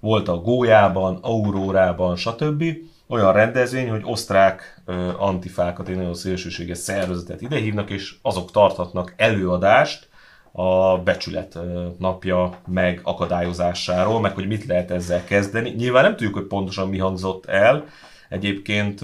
volt 0.00 0.28
a 0.28 0.36
Gólyában, 0.36 1.18
Aurórában, 1.20 2.16
stb. 2.16 2.64
Olyan 3.12 3.32
rendezvény, 3.32 3.90
hogy 3.90 4.02
osztrák 4.04 4.82
antifákat, 5.18 5.88
egy 5.88 5.96
nagyon 5.96 6.14
szélsőséges 6.14 6.78
szervezetet 6.78 7.40
idehívnak, 7.40 7.90
és 7.90 8.14
azok 8.22 8.50
tarthatnak 8.50 9.14
előadást 9.16 10.08
a 10.52 10.98
becsület 10.98 11.58
napja 11.98 12.58
meg 12.66 13.00
akadályozásáról, 13.02 14.20
meg 14.20 14.34
hogy 14.34 14.46
mit 14.46 14.66
lehet 14.66 14.90
ezzel 14.90 15.24
kezdeni. 15.24 15.70
Nyilván 15.70 16.02
nem 16.02 16.16
tudjuk, 16.16 16.34
hogy 16.34 16.44
pontosan 16.44 16.88
mi 16.88 16.98
hangzott 16.98 17.46
el, 17.46 17.84
egyébként 18.28 19.00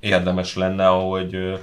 érdemes 0.00 0.56
lenne, 0.56 0.86
hogy 0.86 1.60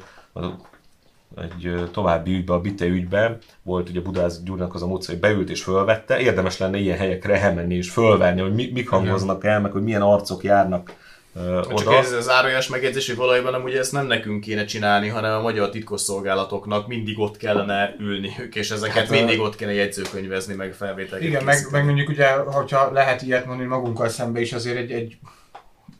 egy 1.41 1.89
további 1.91 2.33
ügyben, 2.33 2.57
a 2.57 2.61
Bite 2.61 2.85
ügyben 2.85 3.37
volt 3.63 3.89
ugye 3.89 4.01
Budász 4.01 4.41
Gyurnak 4.43 4.73
az 4.73 4.81
a 4.81 4.87
módszer, 4.87 5.13
hogy 5.13 5.21
beült 5.21 5.49
és 5.49 5.63
fölvette. 5.63 6.19
Érdemes 6.19 6.57
lenne 6.57 6.77
ilyen 6.77 6.97
helyekre 6.97 7.41
elmenni 7.41 7.75
és 7.75 7.89
fölvenni, 7.89 8.41
hogy 8.41 8.53
mi, 8.53 8.69
mik 8.73 8.89
hangoznak 8.89 9.45
el, 9.45 9.61
meg 9.61 9.71
hogy 9.71 9.83
milyen 9.83 10.01
arcok 10.01 10.43
járnak 10.43 11.01
uh, 11.33 11.61
Csak 11.61 11.79
oda. 11.79 11.97
ez 11.97 12.11
az 12.11 12.29
árajas 12.29 12.67
megjegyzés, 12.67 13.07
hogy 13.07 13.15
valójában 13.15 13.53
amúgy 13.53 13.75
ezt 13.75 13.91
nem 13.91 14.05
nekünk 14.05 14.41
kéne 14.41 14.65
csinálni, 14.65 15.07
hanem 15.07 15.37
a 15.37 15.41
magyar 15.41 15.69
titkosszolgálatoknak 15.69 16.87
mindig 16.87 17.19
ott 17.19 17.37
kellene 17.37 17.95
ülniük, 17.99 18.55
és 18.55 18.71
ezeket 18.71 18.95
Hát, 18.95 19.09
mindig 19.09 19.39
ott 19.39 19.55
kéne 19.55 19.73
jegyzőkönyvezni, 19.73 20.53
meg 20.53 20.73
felvételeket 20.73 21.29
Igen, 21.29 21.43
meg, 21.43 21.67
meg 21.71 21.85
mondjuk 21.85 22.09
ugye, 22.09 22.31
hogyha 22.31 22.91
lehet 22.91 23.21
ilyet 23.21 23.45
mondani 23.45 23.69
magunkkal 23.69 24.09
szembe 24.09 24.41
is, 24.41 24.53
azért 24.53 24.77
egy, 24.77 24.91
egy 24.91 25.17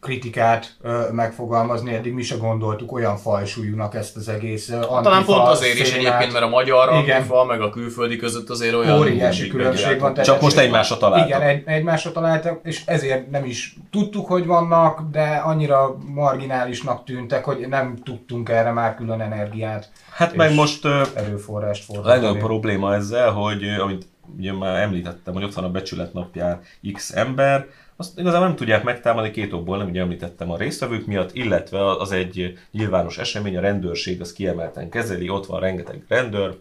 kritikát 0.04 0.76
ö, 0.82 1.02
megfogalmazni, 1.12 1.94
eddig 1.94 2.14
mi 2.14 2.22
se 2.22 2.36
gondoltuk 2.36 2.92
olyan 2.92 3.18
fajsúlyúnak 3.18 3.96
ezt 3.96 4.16
az 4.16 4.28
egész 4.30 4.70
ö, 4.70 4.80
Talán 4.80 5.06
antifa 5.06 5.24
pont 5.36 5.48
azért 5.48 5.80
is 5.80 5.88
szénát. 5.88 6.06
egyébként, 6.06 6.32
mert 6.34 6.46
a 6.46 6.50
magyar 6.50 7.02
Igen. 7.02 7.16
antifa, 7.18 7.44
meg 7.46 7.62
a 7.62 7.70
külföldi 7.70 8.16
között 8.16 8.50
azért 8.50 8.74
olyan... 8.74 9.00
Óriási 9.00 9.48
különbség 9.48 10.00
van. 10.00 10.14
Csak 10.14 10.42
most 10.42 10.58
egymásra 10.58 10.98
találtak. 10.98 11.28
Igen, 11.28 11.42
egy, 11.42 11.64
egymásra 11.66 12.12
találtak, 12.12 12.60
és 12.64 12.82
ezért 12.86 13.30
nem 13.30 13.46
is 13.46 13.76
tudtuk, 13.92 14.28
hogy 14.28 14.46
vannak, 14.46 15.02
de 15.12 15.42
annyira 15.46 15.98
marginálisnak 16.14 17.04
tűntek, 17.04 17.44
hogy 17.46 17.66
nem 17.70 17.98
tudtunk 18.04 18.50
erre 18.50 18.72
már 18.72 18.96
külön 18.96 19.22
energiát, 19.22 19.92
Hát 20.16 20.36
meg 20.36 20.54
most 20.54 20.86
erőforrást 21.16 21.90
A 21.90 21.94
legnagyobb 21.94 22.22
fordítani. 22.22 22.40
probléma 22.48 22.94
ezzel, 22.94 23.32
hogy 23.32 23.64
amit 23.82 24.06
ugye 24.38 24.54
már 24.54 24.82
említettem, 24.82 25.34
hogy 25.34 25.44
ott 25.44 25.54
van 25.54 25.64
a 25.64 25.70
becsület 25.70 26.14
napján 26.14 26.62
X 26.94 27.12
ember, 27.16 27.66
azt 27.96 28.20
igazából 28.20 28.48
nem 28.48 28.56
tudják 28.56 28.84
megtámadni 28.84 29.32
két 29.32 29.54
okból, 29.54 29.78
nem 29.78 29.88
ugye 29.88 30.02
említettem 30.02 30.52
a 30.52 30.58
résztvevők 30.58 31.06
miatt, 31.06 31.36
illetve 31.36 31.90
az 31.90 32.12
egy 32.12 32.60
nyilvános 32.72 33.18
esemény, 33.18 33.58
a 33.58 33.62
rendőrség 33.62 34.22
az 34.22 34.34
kiemelten 34.34 34.90
kezeli, 34.90 35.30
ott 35.30 35.46
van 35.46 35.60
rengeteg 35.60 36.04
rendőr, 36.08 36.58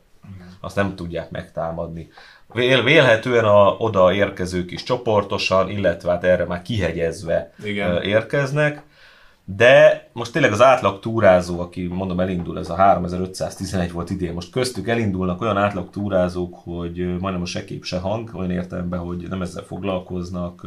azt 0.61 0.77
nem 0.77 0.95
tudják 0.95 1.31
megtámadni. 1.31 2.09
Vél, 2.53 2.83
vélhetően 2.83 3.45
a 3.45 3.71
oda 3.79 4.13
érkezők 4.13 4.71
is 4.71 4.83
csoportosan, 4.83 5.71
illetve 5.71 6.11
hát 6.11 6.25
erre 6.25 6.45
már 6.45 6.63
kihegyezve 6.63 7.53
Igen. 7.65 8.03
érkeznek, 8.03 8.83
de 9.45 10.09
most 10.13 10.33
tényleg 10.33 10.53
az 10.53 10.63
átlag 10.63 11.01
túrázó, 11.01 11.61
aki 11.61 11.87
mondom 11.87 12.21
elindul, 12.21 12.59
ez 12.59 12.71
a 12.71 12.75
3511 12.75 13.93
volt 13.93 14.11
idén, 14.11 14.33
most 14.33 14.51
köztük 14.51 14.89
elindulnak 14.89 15.41
olyan 15.41 15.57
átlag 15.57 15.91
túrázók, 15.91 16.55
hogy 16.65 17.19
majdnem 17.19 17.43
a 17.43 17.47
se 17.47 17.65
kép 17.65 17.85
se 17.85 17.99
hang, 17.99 18.31
olyan 18.35 18.51
értelemben, 18.51 19.01
hogy 19.01 19.27
nem 19.29 19.43
ezzel 19.43 19.63
foglalkoznak, 19.63 20.67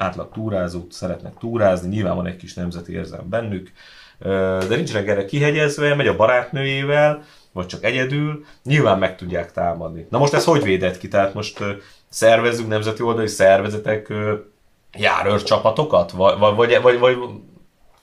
átlag 0.00 0.32
túrázók 0.32 0.92
szeretnek 0.92 1.32
túrázni, 1.38 1.88
nyilván 1.88 2.16
van 2.16 2.26
egy 2.26 2.36
kis 2.36 2.54
nemzeti 2.54 2.92
érzelem 2.92 3.28
bennük, 3.28 3.72
de 4.68 4.76
nincsenek 4.76 5.08
erre 5.08 5.24
kihegyezve, 5.24 5.94
megy 5.94 6.06
a 6.06 6.16
barátnőjével, 6.16 7.24
vagy 7.52 7.66
csak 7.66 7.84
egyedül, 7.84 8.44
nyilván 8.64 8.98
meg 8.98 9.16
tudják 9.16 9.52
támadni. 9.52 10.06
Na 10.10 10.18
most 10.18 10.32
ez 10.32 10.44
hogy 10.44 10.62
védett 10.62 10.98
ki? 10.98 11.08
Tehát 11.08 11.34
most 11.34 11.64
szervezzük 12.08 12.68
nemzeti 12.68 13.02
oldali 13.02 13.26
szervezetek 13.26 14.08
ö, 14.08 14.34
járőr 14.98 15.42
csapatokat? 15.42 16.10
Vagy, 16.10 16.38
vagy, 16.38 16.80
vagy, 16.82 16.98
vagy, 16.98 17.18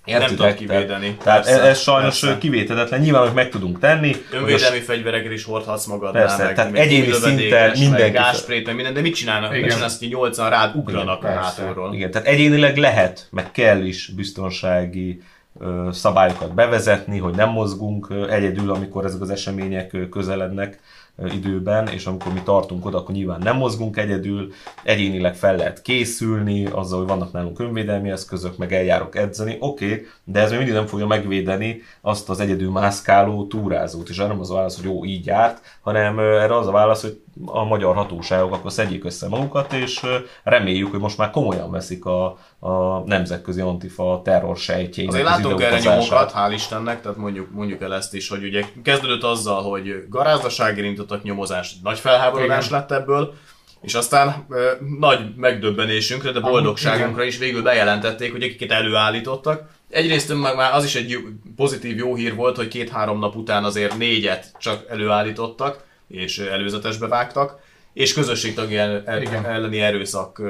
vagy 0.07 0.19
Nem 0.19 0.35
tud 0.35 0.53
kivédeni. 0.53 1.17
Tehát 1.23 1.39
ez, 1.39 1.45
Persze, 1.45 1.69
ez 1.69 1.79
sajnos 1.79 2.19
persze. 2.19 2.37
kivétetetlen, 2.37 2.99
nyilván, 2.99 3.21
hogy 3.21 3.33
meg 3.33 3.49
tudunk 3.49 3.79
tenni. 3.79 4.15
Önvédelmi 4.31 4.79
fegyvereket 4.79 5.31
is 5.31 5.43
hordhatsz 5.43 5.85
magadnál, 5.85 6.25
Persze, 6.25 6.43
meg, 6.43 6.55
tehát 6.55 6.75
egyéni 6.75 7.11
szinten 7.11 7.71
mindenki- 7.79 8.11
gázsprét, 8.11 8.65
meg 8.65 8.75
minden, 8.75 8.93
de 8.93 9.01
mit 9.01 9.15
csinálnak? 9.15 9.49
Igen. 9.51 9.61
Mit 9.63 9.71
csinálsz, 9.73 9.99
hogy 9.99 10.09
80 10.09 10.49
rád 10.49 10.75
ugranak 10.75 11.21
Igen, 11.23 11.37
a 11.37 11.39
hátulról? 11.41 11.93
Igen, 11.93 12.11
tehát 12.11 12.27
egyénileg 12.27 12.77
lehet, 12.77 13.27
meg 13.31 13.51
kell 13.51 13.81
is 13.81 14.07
biztonsági 14.07 15.21
ö, 15.59 15.87
szabályokat 15.91 16.53
bevezetni, 16.53 17.17
hogy 17.17 17.35
nem 17.35 17.49
mozgunk 17.49 18.09
ö, 18.09 18.29
egyedül, 18.29 18.71
amikor 18.71 19.05
ezek 19.05 19.21
az 19.21 19.29
események 19.29 19.93
ö, 19.93 20.09
közelednek 20.09 20.73
ö, 20.73 20.77
időben, 21.25 21.87
és 21.87 22.05
amikor 22.05 22.33
mi 22.33 22.41
tartunk 22.43 22.85
oda, 22.85 22.97
akkor 22.97 23.15
nyilván 23.15 23.39
nem 23.43 23.57
mozgunk 23.57 23.97
egyedül, 23.97 24.51
egyénileg 24.83 25.35
fel 25.35 25.55
lehet 25.55 25.81
készülni, 25.81 26.65
azzal, 26.65 26.99
hogy 26.99 27.07
vannak 27.07 27.31
nálunk 27.31 27.59
önvédelmi 27.59 28.09
eszközök, 28.09 28.57
meg 28.57 28.73
eljárok 28.73 29.15
edzeni, 29.15 29.57
oké, 29.59 29.85
okay, 29.85 30.05
de 30.23 30.39
ez 30.39 30.49
még 30.49 30.57
mindig 30.57 30.75
nem 30.75 30.85
fogja 30.85 31.07
megvédeni 31.07 31.81
azt 32.01 32.29
az 32.29 32.39
egyedül 32.39 32.71
mászkáló 32.71 33.47
túrázót, 33.47 34.09
és 34.09 34.17
erre 34.17 34.27
nem 34.27 34.39
az 34.39 34.51
a 34.51 34.53
válasz, 34.53 34.75
hogy 34.75 34.85
jó, 34.85 35.05
így 35.05 35.25
járt, 35.25 35.61
hanem 35.81 36.19
erre 36.19 36.57
az 36.57 36.67
a 36.67 36.71
válasz, 36.71 37.01
hogy 37.01 37.21
a 37.45 37.63
magyar 37.63 37.95
hatóságok 37.95 38.53
akkor 38.53 38.71
szedjék 38.71 39.05
össze 39.05 39.27
magukat, 39.27 39.73
és 39.73 40.01
reméljük, 40.43 40.91
hogy 40.91 40.99
most 40.99 41.17
már 41.17 41.29
komolyan 41.29 41.71
veszik 41.71 42.05
a, 42.05 42.37
a 42.59 42.99
nemzetközi 43.05 43.61
antifa 43.61 44.21
terror 44.23 44.57
sejtjeinek 44.57 45.15
Azért 45.15 45.29
az 45.29 45.35
látunk 45.35 45.61
erre 45.61 45.79
nyomokat, 45.79 46.33
hál' 46.35 46.51
Istennek, 46.53 47.01
tehát 47.01 47.17
mondjuk, 47.17 47.51
mondjuk 47.51 47.81
el 47.81 47.93
ezt 47.93 48.13
is, 48.13 48.29
hogy 48.29 48.43
ugye 48.43 48.65
kezdődött 48.83 49.23
azzal, 49.23 49.63
hogy 49.63 50.05
garázdasági 50.09 50.83
indítottak 50.83 51.23
nyomozást, 51.23 51.83
nagy 51.83 51.99
felháborodás 51.99 52.65
Igen. 52.65 52.79
lett 52.79 52.91
ebből, 52.91 53.33
és 53.81 53.93
aztán 53.93 54.45
ö, 54.49 54.71
nagy 54.99 55.19
megdöbbenésünkre, 55.35 56.31
de 56.31 56.39
boldogságunkra 56.39 57.23
is 57.23 57.37
végül 57.37 57.61
bejelentették, 57.61 58.31
hogy 58.31 58.43
akiket 58.43 58.71
előállítottak. 58.71 59.69
Egyrészt 59.89 60.41
meg 60.41 60.55
már 60.55 60.73
az 60.73 60.83
is 60.83 60.95
egy 60.95 61.17
pozitív 61.55 61.97
jó 61.97 62.15
hír 62.15 62.35
volt, 62.35 62.55
hogy 62.55 62.67
két-három 62.67 63.19
nap 63.19 63.35
után 63.35 63.63
azért 63.63 63.97
négyet 63.97 64.51
csak 64.59 64.85
előállítottak, 64.89 65.85
és 66.07 66.39
előzetesbe 66.39 67.07
vágtak, 67.07 67.59
és 67.93 68.13
közösségtagi 68.13 68.77
el, 68.77 69.03
el, 69.05 69.21
Igen. 69.21 69.45
elleni 69.45 69.81
erőszak 69.81 70.41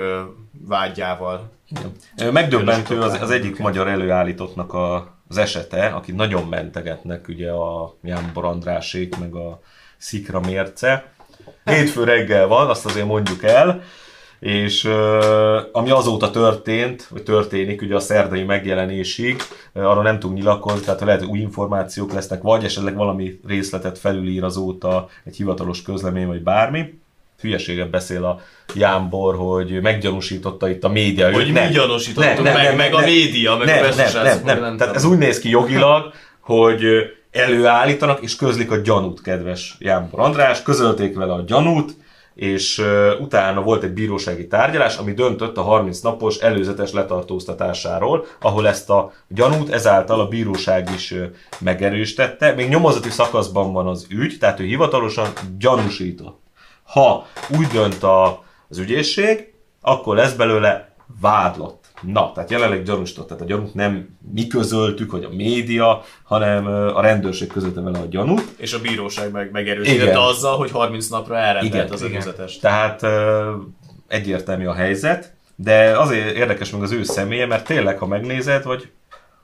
vágyával. 0.52 1.52
Ö, 2.18 2.32
Megdöbbentő 2.32 3.02
az, 3.02 3.22
az 3.22 3.30
egyik 3.30 3.58
magyar 3.58 3.88
előállítottnak 3.88 4.74
a, 4.74 5.16
az 5.28 5.38
esete, 5.38 5.86
aki 5.86 6.12
nagyon 6.12 6.48
mentegetnek 6.48 7.28
ugye 7.28 7.52
a 7.52 7.96
Jánbor 8.04 8.46
Andrásék, 8.46 9.18
meg 9.18 9.36
a 9.36 9.62
Szikra 9.98 10.40
mérce. 10.40 11.12
Hétfő 11.64 12.04
reggel 12.04 12.48
van, 12.48 12.70
azt 12.70 12.86
azért 12.86 13.06
mondjuk 13.06 13.44
el, 13.44 13.84
és 14.40 14.90
ami 15.72 15.90
azóta 15.90 16.32
történt, 16.32 17.08
vagy 17.10 17.24
történik, 17.24 17.82
ugye 17.82 17.96
a 17.96 18.00
szerdai 18.00 18.44
megjelenésig, 18.44 19.42
arra 19.74 20.02
nem 20.02 20.20
tudunk 20.20 20.40
nyilakozni, 20.40 20.80
tehát 20.80 21.02
lehet, 21.02 21.20
hogy 21.20 21.30
új 21.30 21.40
információk 21.40 22.14
lesznek, 22.14 22.42
vagy 22.42 22.64
esetleg 22.64 22.96
valami 22.96 23.40
részletet 23.48 23.98
felülír 23.98 24.44
azóta 24.44 25.10
egy 25.24 25.36
hivatalos 25.36 25.82
közlemény, 25.82 26.28
vagy 26.28 26.42
bármi. 26.42 27.00
Hülyeséget 27.42 27.90
beszél 27.90 28.26
a 28.26 28.40
Jámbor, 28.76 29.36
hogy 29.36 29.82
meggyanúsította 29.82 30.70
itt 30.70 30.84
a 30.84 30.90
média. 30.90 31.32
Hogy 31.32 31.42
őt. 31.42 31.48
mi 31.48 31.60
Nem. 31.60 31.72
gyanúsítottuk, 31.72 32.34
Nem, 32.34 32.44
nem, 32.44 32.54
meg, 32.54 32.64
nem, 32.64 32.76
meg 32.76 32.92
nem, 32.92 33.02
a 33.02 33.06
média, 33.06 33.56
meg 33.56 33.68
nem, 33.68 33.78
a 33.78 33.82
nem, 33.82 33.96
Besses, 33.96 34.14
nem, 34.14 34.42
nem, 34.44 34.60
meg 34.60 34.76
Tehát 34.78 34.96
ez 34.96 35.04
úgy 35.04 35.18
néz 35.18 35.40
ki 35.40 35.50
jogilag, 35.50 36.14
hogy 36.40 36.84
előállítanak 37.32 38.22
és 38.22 38.36
közlik 38.36 38.72
a 38.72 38.78
gyanút, 38.78 39.22
kedves 39.22 39.76
Jámbor 39.80 40.20
András, 40.20 40.64
közölték 40.64 41.16
vele 41.16 41.34
a 41.34 41.44
gyanút, 41.48 41.96
és 42.38 42.84
utána 43.20 43.62
volt 43.62 43.84
egy 43.84 43.94
bírósági 43.94 44.48
tárgyalás, 44.48 44.98
ami 44.98 45.14
döntött 45.14 45.58
a 45.58 45.62
30 45.62 46.00
napos 46.00 46.38
előzetes 46.38 46.92
letartóztatásáról, 46.92 48.26
ahol 48.42 48.68
ezt 48.68 48.90
a 48.90 49.12
gyanút 49.28 49.70
ezáltal 49.70 50.20
a 50.20 50.28
bíróság 50.28 50.90
is 50.96 51.14
megerősítette. 51.60 52.54
Még 52.54 52.70
nyomozati 52.70 53.10
szakaszban 53.10 53.74
van 53.74 53.88
az 53.88 54.08
ügy, 54.10 54.38
tehát 54.40 54.60
ő 54.60 54.64
hivatalosan 54.64 55.28
gyanúsított. 55.58 56.40
Ha 56.84 57.26
úgy 57.58 57.68
dönt 57.68 58.04
a, 58.04 58.44
az 58.70 58.78
ügyészség, 58.78 59.54
akkor 59.82 60.16
lesz 60.16 60.34
belőle 60.34 60.94
vádlott. 61.22 61.86
Na, 62.02 62.32
tehát 62.32 62.52
jelenleg 62.52 62.84
gyanúsított, 62.84 63.28
tehát 63.28 63.44
a 63.44 63.46
gyanút 63.46 63.74
nem 63.74 64.18
mi 64.34 64.48
közöltük, 64.48 65.12
vagy 65.12 65.24
a 65.24 65.30
média, 65.30 66.02
hanem 66.24 66.66
a 66.96 67.02
rendőrség 67.02 67.48
közölte 67.48 67.82
vele 67.82 68.00
a 68.00 68.06
gyanút. 68.06 68.44
És 68.58 68.74
a 68.74 68.82
bíróság 68.82 69.32
meg 69.32 69.52
megerősítette 69.52 70.24
azzal, 70.24 70.58
hogy 70.58 70.72
30 70.72 71.08
napra 71.08 71.38
elrendelt 71.38 71.92
az 71.92 72.04
előzetes. 72.04 72.58
Tehát 72.58 73.06
egyértelmű 74.08 74.66
a 74.66 74.74
helyzet, 74.74 75.34
de 75.56 76.00
azért 76.00 76.36
érdekes 76.36 76.70
meg 76.70 76.82
az 76.82 76.92
ő 76.92 77.04
személye, 77.04 77.46
mert 77.46 77.66
tényleg, 77.66 77.98
ha 77.98 78.06
megnézed, 78.06 78.64
hogy 78.64 78.92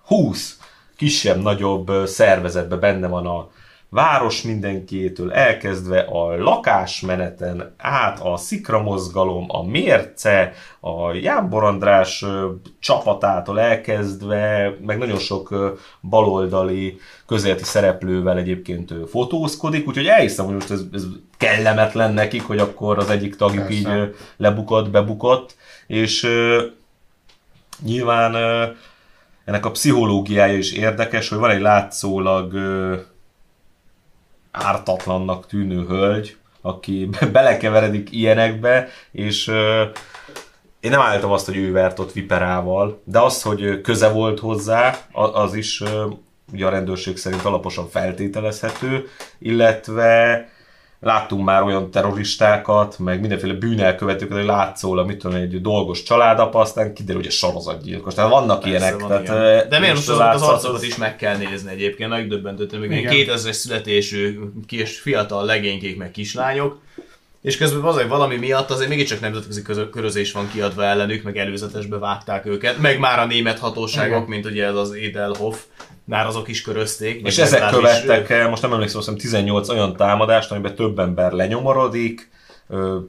20 0.05 0.57
kisebb-nagyobb 0.97 1.91
szervezetben 2.05 2.79
benne 2.79 3.07
van 3.07 3.25
a 3.25 3.49
város 3.93 4.41
mindenkiétől 4.41 5.31
elkezdve 5.31 5.99
a 5.99 6.37
lakásmeneten 6.37 7.73
át 7.77 8.19
a 8.19 8.37
szikramozgalom, 8.37 9.45
a 9.47 9.63
mérce, 9.63 10.53
a 10.79 11.13
Jámbor 11.13 11.63
András 11.63 12.25
csapatától 12.79 13.59
elkezdve, 13.59 14.75
meg 14.85 14.97
nagyon 14.97 15.17
sok 15.17 15.55
baloldali 16.01 16.97
közéleti 17.27 17.63
szereplővel 17.63 18.37
egyébként 18.37 18.93
fotózkodik, 19.09 19.87
úgyhogy 19.87 20.07
elhiszem, 20.07 20.45
hogy 20.45 20.53
most 20.53 20.71
ez, 20.71 20.81
ez 20.93 21.03
kellemetlen 21.37 22.13
nekik, 22.13 22.43
hogy 22.43 22.59
akkor 22.59 22.97
az 22.97 23.09
egyik 23.09 23.35
tagjuk 23.35 23.67
Persze. 23.67 23.77
így 23.77 24.15
lebukott, 24.37 24.89
bebukott, 24.89 25.55
és 25.87 26.27
nyilván 27.83 28.35
ennek 29.45 29.65
a 29.65 29.71
pszichológiája 29.71 30.57
is 30.57 30.71
érdekes, 30.71 31.29
hogy 31.29 31.37
van 31.37 31.49
egy 31.49 31.61
látszólag 31.61 32.53
ártatlannak 34.53 35.47
tűnő 35.47 35.85
hölgy, 35.85 36.37
aki 36.61 37.09
belekeveredik 37.31 38.11
ilyenekbe, 38.11 38.87
és 39.11 39.47
én 40.79 40.91
nem 40.91 41.01
álltam 41.01 41.31
azt, 41.31 41.45
hogy 41.45 41.57
ő 41.57 41.71
vert 41.71 41.99
ott 41.99 42.11
viperával, 42.11 43.01
de 43.03 43.19
az, 43.19 43.41
hogy 43.41 43.81
köze 43.81 44.09
volt 44.09 44.39
hozzá, 44.39 44.97
az 45.11 45.53
is 45.53 45.83
ugye 46.53 46.65
a 46.65 46.69
rendőrség 46.69 47.17
szerint 47.17 47.45
alaposan 47.45 47.89
feltételezhető, 47.89 49.07
illetve 49.39 50.47
láttunk 51.03 51.43
már 51.45 51.63
olyan 51.63 51.91
terroristákat, 51.91 52.99
meg 52.99 53.19
mindenféle 53.19 53.53
bűnelkövetőket, 53.53 54.37
hogy 54.37 54.45
látszólag, 54.45 55.07
mit 55.07 55.17
tudom, 55.17 55.37
egy 55.37 55.61
dolgos 55.61 56.03
családapa, 56.03 56.59
aztán 56.59 56.93
kiderül, 56.93 57.21
hogy 57.21 57.29
a 57.29 57.33
sorozatgyilkos. 57.33 58.13
Tehát 58.13 58.29
vannak 58.29 58.59
Persze, 58.59 58.77
ilyenek. 58.77 58.99
Van 58.99 59.09
tehát, 59.09 59.27
ilyen. 59.27 59.69
De 59.69 59.79
miért 59.79 59.95
most 59.95 60.09
az, 60.09 60.19
az 60.19 60.41
arcokat 60.41 60.83
is 60.83 60.95
meg 60.95 61.15
kell 61.15 61.37
nézni 61.37 61.71
egyébként, 61.71 62.09
nagy 62.09 62.27
döbbentőtől, 62.27 62.79
még 62.79 63.07
2000-es 63.11 63.51
születésű 63.51 64.39
kis 64.67 64.99
fiatal 64.99 65.45
legénykék, 65.45 65.97
meg 65.97 66.11
kislányok, 66.11 66.81
és 67.43 67.57
közben 67.57 67.83
azért 67.83 68.07
valami 68.07 68.35
miatt 68.35 68.69
azért 68.69 68.89
mégiscsak 68.89 69.19
nemzetközi 69.19 69.61
körözés 69.91 70.31
van 70.31 70.49
kiadva 70.51 70.83
ellenük, 70.83 71.23
meg 71.23 71.37
előzetesbe 71.37 71.97
vágták 71.97 72.45
őket, 72.45 72.77
meg 72.77 72.99
már 72.99 73.19
a 73.19 73.25
német 73.25 73.59
hatóságok, 73.59 74.17
Igen. 74.17 74.29
mint 74.29 74.45
ugye 74.45 74.65
ez 74.65 74.75
az 74.75 74.91
Edelhoff, 74.91 75.57
már 76.05 76.25
azok 76.25 76.47
is 76.47 76.61
körözték. 76.61 77.27
És 77.27 77.37
ezek 77.37 77.69
követtek 77.69 78.29
el, 78.29 78.49
most 78.49 78.61
nem 78.61 78.73
emlékszem, 78.73 78.99
azt 78.99 79.17
18 79.17 79.69
olyan 79.69 79.95
támadást, 79.95 80.51
amiben 80.51 80.75
több 80.75 80.99
ember 80.99 81.31
lenyomorodik, 81.31 82.31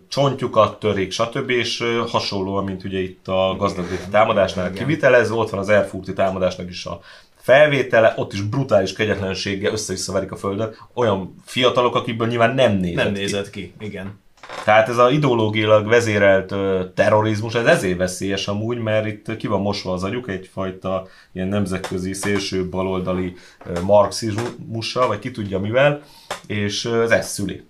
csontjukat 0.09 0.81
törik, 0.81 1.13
stb. 1.13 1.51
és 1.51 1.85
hasonlóan, 2.09 2.65
mint 2.65 2.85
ugye 2.85 2.99
itt 2.99 3.29
a 3.29 3.57
gazdagréti 3.59 4.09
támadásnál 4.11 4.73
kivitelező, 4.73 5.33
ott 5.33 5.51
van 5.51 5.61
az 5.61 5.69
Erfurti 5.69 6.13
támadásnak 6.13 6.71
is 6.71 6.85
a 6.85 7.01
felvétele, 7.37 8.15
ott 8.17 8.33
is 8.33 8.41
brutális 8.41 8.93
kegyetlenséggel 8.93 9.73
össze-visszaverik 9.73 10.33
a 10.33 10.37
földön, 10.37 10.77
olyan 10.95 11.35
fiatalok, 11.45 11.95
akikből 11.95 12.29
nyilván 12.29 12.55
nem 12.55 12.73
nézett 12.73 13.05
Nem 13.05 13.13
nézett 13.13 13.51
ki, 13.51 13.73
ki 13.79 13.85
igen. 13.85 14.23
Tehát 14.65 14.89
ez 14.89 14.99
a 14.99 15.11
ideológiailag 15.11 15.89
vezérelt 15.89 16.53
ö, 16.53 16.85
terrorizmus, 16.95 17.55
ez 17.55 17.67
ezért 17.67 17.99
veszélyes 17.99 18.49
amúgy, 18.49 18.79
mert 18.79 19.07
itt 19.07 19.37
ki 19.37 19.47
van 19.47 19.61
mosva 19.61 19.93
az 19.93 20.03
agyuk 20.03 20.29
egyfajta 20.29 21.07
ilyen 21.33 21.49
nemzetközi 21.49 22.13
szélső 22.13 22.69
baloldali 22.69 23.35
ö, 23.65 23.81
marxizmussal, 23.81 25.07
vagy 25.07 25.19
ki 25.19 25.31
tudja 25.31 25.59
mivel, 25.59 26.03
és 26.47 26.85
ez 26.85 27.11
ezt 27.11 27.31
szüli. 27.31 27.67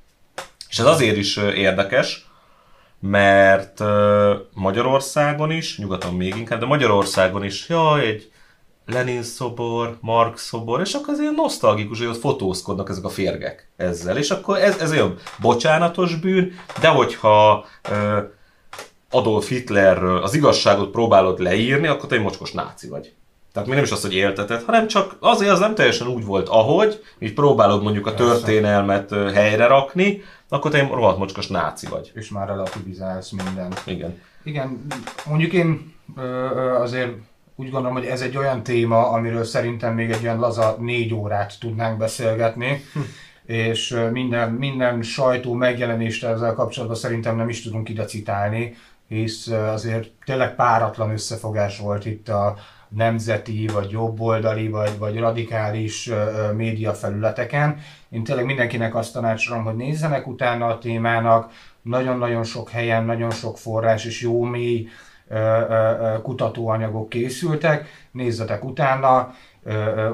És 0.69 0.79
ez 0.79 0.87
azért 0.87 1.17
is 1.17 1.37
érdekes, 1.37 2.29
mert 3.01 3.83
Magyarországon 4.53 5.51
is, 5.51 5.79
nyugaton 5.79 6.15
még 6.15 6.37
inkább, 6.37 6.61
de 6.61 6.67
Magyarországon 6.67 7.45
is, 7.45 7.69
jaj, 7.69 8.07
egy 8.07 8.33
Lenin 8.87 9.23
szobor, 9.23 9.99
Marx 10.01 10.47
szobor, 10.47 10.81
és 10.81 10.95
akkor 10.95 11.15
azért 11.15 11.37
nosztalgikus, 11.37 11.99
hogy 11.99 12.07
ott 12.07 12.19
fotózkodnak 12.19 12.89
ezek 12.89 13.05
a 13.05 13.09
férgek 13.09 13.69
ezzel. 13.77 14.17
És 14.17 14.31
akkor 14.31 14.59
ez, 14.59 14.79
ez 14.79 14.91
olyan 14.91 15.17
bocsánatos 15.41 16.17
bűn, 16.17 16.53
de 16.81 16.89
hogyha 16.89 17.65
uh, 17.91 18.19
Adolf 19.11 19.49
Hitlerről 19.49 20.23
az 20.23 20.35
igazságot 20.35 20.91
próbálod 20.91 21.39
leírni, 21.39 21.87
akkor 21.87 22.09
te 22.09 22.15
egy 22.15 22.23
mocskos 22.23 22.53
náci 22.53 22.89
vagy. 22.89 23.13
Tehát 23.53 23.69
még 23.69 23.77
nem 23.77 23.87
is 23.87 23.93
az, 23.93 24.03
hogy 24.03 24.15
élteted, 24.15 24.63
hanem 24.63 24.87
csak 24.87 25.17
azért 25.21 25.51
az 25.51 25.59
nem 25.59 25.75
teljesen 25.75 26.07
úgy 26.07 26.25
volt, 26.25 26.49
ahogy, 26.49 27.03
így 27.19 27.33
próbálod 27.35 27.83
mondjuk 27.83 28.07
a 28.07 28.15
történelmet 28.15 29.11
helyre 29.11 29.67
rakni, 29.67 30.23
akkor 30.49 30.71
te 30.71 30.79
egy 30.79 30.89
rohadt 30.89 31.19
mocskos 31.19 31.47
náci 31.47 31.87
vagy. 31.87 32.13
És 32.15 32.29
már 32.29 32.49
relativizálsz 32.49 33.31
mindent. 33.31 33.83
Igen. 33.85 34.21
Igen, 34.45 34.87
mondjuk 35.27 35.53
én 35.53 35.95
azért 36.81 37.13
úgy 37.57 37.71
gondolom, 37.71 37.97
hogy 37.97 38.07
ez 38.07 38.21
egy 38.21 38.37
olyan 38.37 38.63
téma, 38.63 39.11
amiről 39.11 39.45
szerintem 39.45 39.95
még 39.95 40.11
egy 40.11 40.23
olyan 40.23 40.39
laza 40.39 40.77
négy 40.81 41.15
órát 41.15 41.61
tudnánk 41.61 41.99
beszélgetni, 41.99 42.85
hm. 42.93 43.01
és 43.53 43.97
minden, 44.13 44.51
minden 44.53 45.03
sajtó 45.03 45.53
megjelenést 45.53 46.25
ezzel 46.25 46.55
kapcsolatban 46.55 46.99
szerintem 46.99 47.37
nem 47.37 47.49
is 47.49 47.63
tudunk 47.63 47.89
ide 47.89 48.05
citálni, 48.05 48.75
hisz 49.09 49.47
azért 49.47 50.11
tényleg 50.25 50.55
páratlan 50.55 51.11
összefogás 51.11 51.79
volt 51.79 52.07
itt 52.07 52.29
a 52.29 52.57
nemzeti, 52.89 53.67
vagy 53.73 53.91
jobboldali, 53.91 54.69
vagy, 54.69 54.99
vagy 54.99 55.19
radikális 55.19 56.11
média 56.57 56.93
felületeken. 56.93 57.79
Én 58.09 58.25
tényleg 58.25 58.45
mindenkinek 58.45 58.95
azt 58.95 59.13
tanácsolom, 59.13 59.65
hogy 59.65 59.77
nézzenek 59.77 60.27
utána 60.27 60.67
a 60.67 60.79
témának, 60.79 61.53
nagyon-nagyon 61.83 62.45
sok 62.45 62.71
helyen, 62.71 63.05
nagyon 63.05 63.31
sok 63.31 63.59
forrás 63.59 64.05
és 64.05 64.21
jó 64.21 64.43
mély 64.43 64.89
kutatóanyagok 66.23 67.09
készültek, 67.09 68.09
nézzetek 68.13 68.65
utána, 68.65 69.35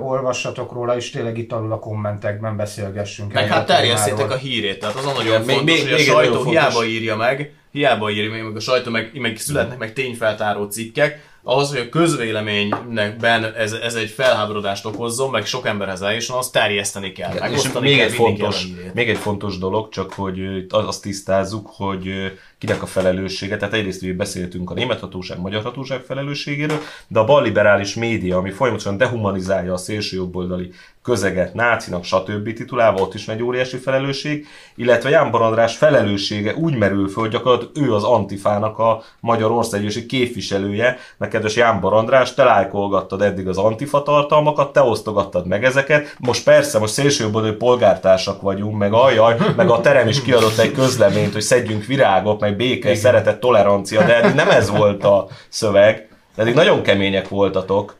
olvassatok 0.00 0.72
róla, 0.72 0.96
és 0.96 1.10
tényleg 1.10 1.38
itt 1.38 1.52
alul 1.52 1.72
a 1.72 1.78
kommentekben 1.78 2.56
beszélgessünk. 2.56 3.32
Meg 3.32 3.48
hát 3.48 3.66
terjesszétek 3.66 4.30
a 4.30 4.36
hírét, 4.36 4.78
tehát 4.78 4.94
az 4.94 5.06
a 5.06 5.12
nagyon 5.12 5.42
fontos, 5.42 5.64
még, 5.64 5.82
hogy 5.82 5.92
a 5.92 5.98
sajtó 5.98 6.44
hiába 6.44 6.84
írja 6.84 7.16
meg, 7.16 7.52
hiába 7.72 8.10
írja 8.10 8.44
meg 8.44 8.56
a 8.56 8.60
sajtó, 8.60 8.90
meg, 8.90 9.10
meg 9.14 9.38
születnek 9.38 9.78
meg 9.78 9.92
tényfeltáró 9.92 10.64
cikkek, 10.64 11.28
ahhoz, 11.42 11.68
hogy 11.68 11.78
a 11.78 11.88
közvéleményben 11.88 13.54
ez, 13.54 13.72
ez 13.72 13.94
egy 13.94 14.10
felháborodást 14.10 14.86
okozzon, 14.86 15.30
meg 15.30 15.46
sok 15.46 15.66
emberhez 15.66 16.02
eljusson, 16.02 16.38
azt 16.38 16.52
terjeszteni 16.52 17.12
kell. 17.12 17.34
Igen, 17.34 17.52
és 17.52 17.72
még, 17.80 17.96
kell, 17.96 18.06
egy 18.06 18.12
fontos, 18.14 18.66
még 18.94 19.08
egy 19.08 19.16
fontos 19.16 19.58
dolog, 19.58 19.88
csak 19.88 20.12
hogy 20.12 20.66
azt 20.68 21.02
tisztázzuk, 21.02 21.70
hogy 21.72 22.32
kinek 22.58 22.82
a 22.82 22.86
felelőssége. 22.86 23.56
Tehát 23.56 23.74
egyrészt 23.74 24.00
hogy 24.00 24.16
beszéltünk 24.16 24.70
a 24.70 24.74
német 24.74 25.00
hatóság, 25.00 25.38
magyar 25.38 25.62
hatóság 25.62 26.02
felelősségéről, 26.02 26.78
de 27.08 27.18
a 27.18 27.24
balliberális 27.24 27.94
média, 27.94 28.36
ami 28.36 28.50
folyamatosan 28.50 28.96
dehumanizálja 28.96 29.72
a 29.72 29.76
szélső 29.76 30.16
jobboldali 30.16 30.72
közeget, 31.02 31.54
nácinak, 31.54 32.04
stb. 32.04 32.52
titulálva, 32.52 33.00
ott 33.00 33.14
is 33.14 33.28
egy 33.28 33.42
óriási 33.42 33.76
felelősség, 33.76 34.46
illetve 34.74 35.08
Jánbor 35.08 35.42
András 35.42 35.76
felelőssége 35.76 36.54
úgy 36.54 36.76
merül 36.76 37.08
föl, 37.08 37.28
gyakorlatilag 37.28 37.88
ő 37.88 37.94
az 37.94 38.04
Antifának 38.04 38.78
a 38.78 39.02
magyar 39.20 39.50
országgyűlési 39.50 40.06
képviselője, 40.06 40.98
mert 41.16 41.32
kedves 41.32 41.56
Jánbor 41.56 41.92
András, 41.92 42.34
te 42.34 42.44
lájkolgattad 42.44 43.22
eddig 43.22 43.48
az 43.48 43.58
Antifa 43.58 44.02
tartalmakat, 44.02 44.72
te 44.72 44.82
osztogattad 44.82 45.46
meg 45.46 45.64
ezeket, 45.64 46.16
most 46.18 46.44
persze, 46.44 46.78
most 46.78 46.92
szélsőjobboldali 46.92 47.54
polgártársak 47.54 48.40
vagyunk, 48.40 48.78
meg 48.78 48.92
ajaj, 48.92 49.36
meg 49.56 49.70
a 49.70 49.80
terem 49.80 50.08
is 50.08 50.22
kiadott 50.22 50.58
egy 50.58 50.72
közleményt, 50.72 51.32
hogy 51.32 51.42
szedjünk 51.42 51.84
virágot, 51.84 52.40
meg 52.40 52.56
béke, 52.56 52.94
szeretet, 52.94 53.40
tolerancia, 53.40 54.04
de 54.04 54.22
eddig 54.22 54.34
nem 54.34 54.50
ez 54.50 54.70
volt 54.70 55.04
a 55.04 55.26
szöveg, 55.48 56.08
eddig 56.36 56.54
nagyon 56.54 56.82
kemények 56.82 57.28
voltatok. 57.28 57.98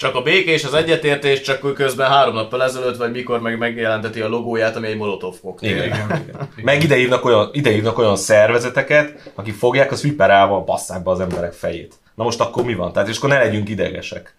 Csak 0.00 0.14
a 0.14 0.22
békés, 0.22 0.64
az 0.64 0.74
egyetértés, 0.74 1.40
csak 1.40 1.74
közben 1.74 2.08
három 2.08 2.34
nappal 2.34 2.62
ezelőtt, 2.62 2.96
vagy 2.96 3.10
mikor 3.10 3.40
meg 3.40 3.58
megjelenteti 3.58 4.20
a 4.20 4.28
logóját, 4.28 4.76
ami 4.76 4.86
egy 4.86 4.96
molotov 4.96 5.40
koktél. 5.40 5.70
Igen. 5.70 5.86
Igen. 5.86 6.22
Igen. 6.22 6.48
Meg 6.64 6.82
idehívnak 6.82 7.24
olyan, 7.24 7.50
idehívnak 7.52 7.98
olyan 7.98 8.16
szervezeteket, 8.16 9.32
akik 9.34 9.54
fogják 9.54 9.92
az 9.92 10.02
viperával, 10.02 10.60
basszák 10.60 11.02
be 11.02 11.10
az 11.10 11.20
emberek 11.20 11.52
fejét. 11.52 11.94
Na 12.14 12.24
most 12.24 12.40
akkor 12.40 12.64
mi 12.64 12.74
van? 12.74 12.92
Tehát 12.92 13.08
és 13.08 13.16
akkor 13.16 13.28
ne 13.28 13.38
legyünk 13.38 13.68
idegesek. 13.68 14.36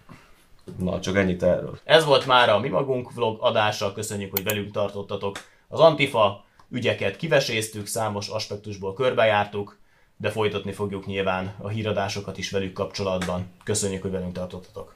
Na, 0.78 1.00
csak 1.00 1.18
ennyit 1.18 1.44
erről. 1.44 1.80
Ez 1.84 2.06
volt 2.06 2.26
már 2.26 2.50
a 2.50 2.60
Mi 2.60 2.70
Magunk 2.70 3.14
vlog 3.14 3.38
adása, 3.42 3.94
köszönjük, 3.94 4.32
hogy 4.32 4.44
velünk 4.44 4.72
tartottatok. 4.72 5.40
Az 5.68 5.80
Antifa 5.80 6.46
ügyeket 6.70 7.18
kiveséztük, 7.18 7.86
számos 7.88 8.28
aspektusból 8.28 8.94
körbejártuk, 8.94 9.78
de 10.18 10.30
folytatni 10.30 10.72
fogjuk 10.72 11.06
nyilván 11.06 11.56
a 11.62 11.68
híradásokat 11.68 12.38
is 12.38 12.52
velük 12.52 12.74
kapcsolatban. 12.74 13.52
Köszönjük, 13.64 14.02
hogy 14.02 14.12
velünk 14.12 14.34
tartottatok. 14.34 14.94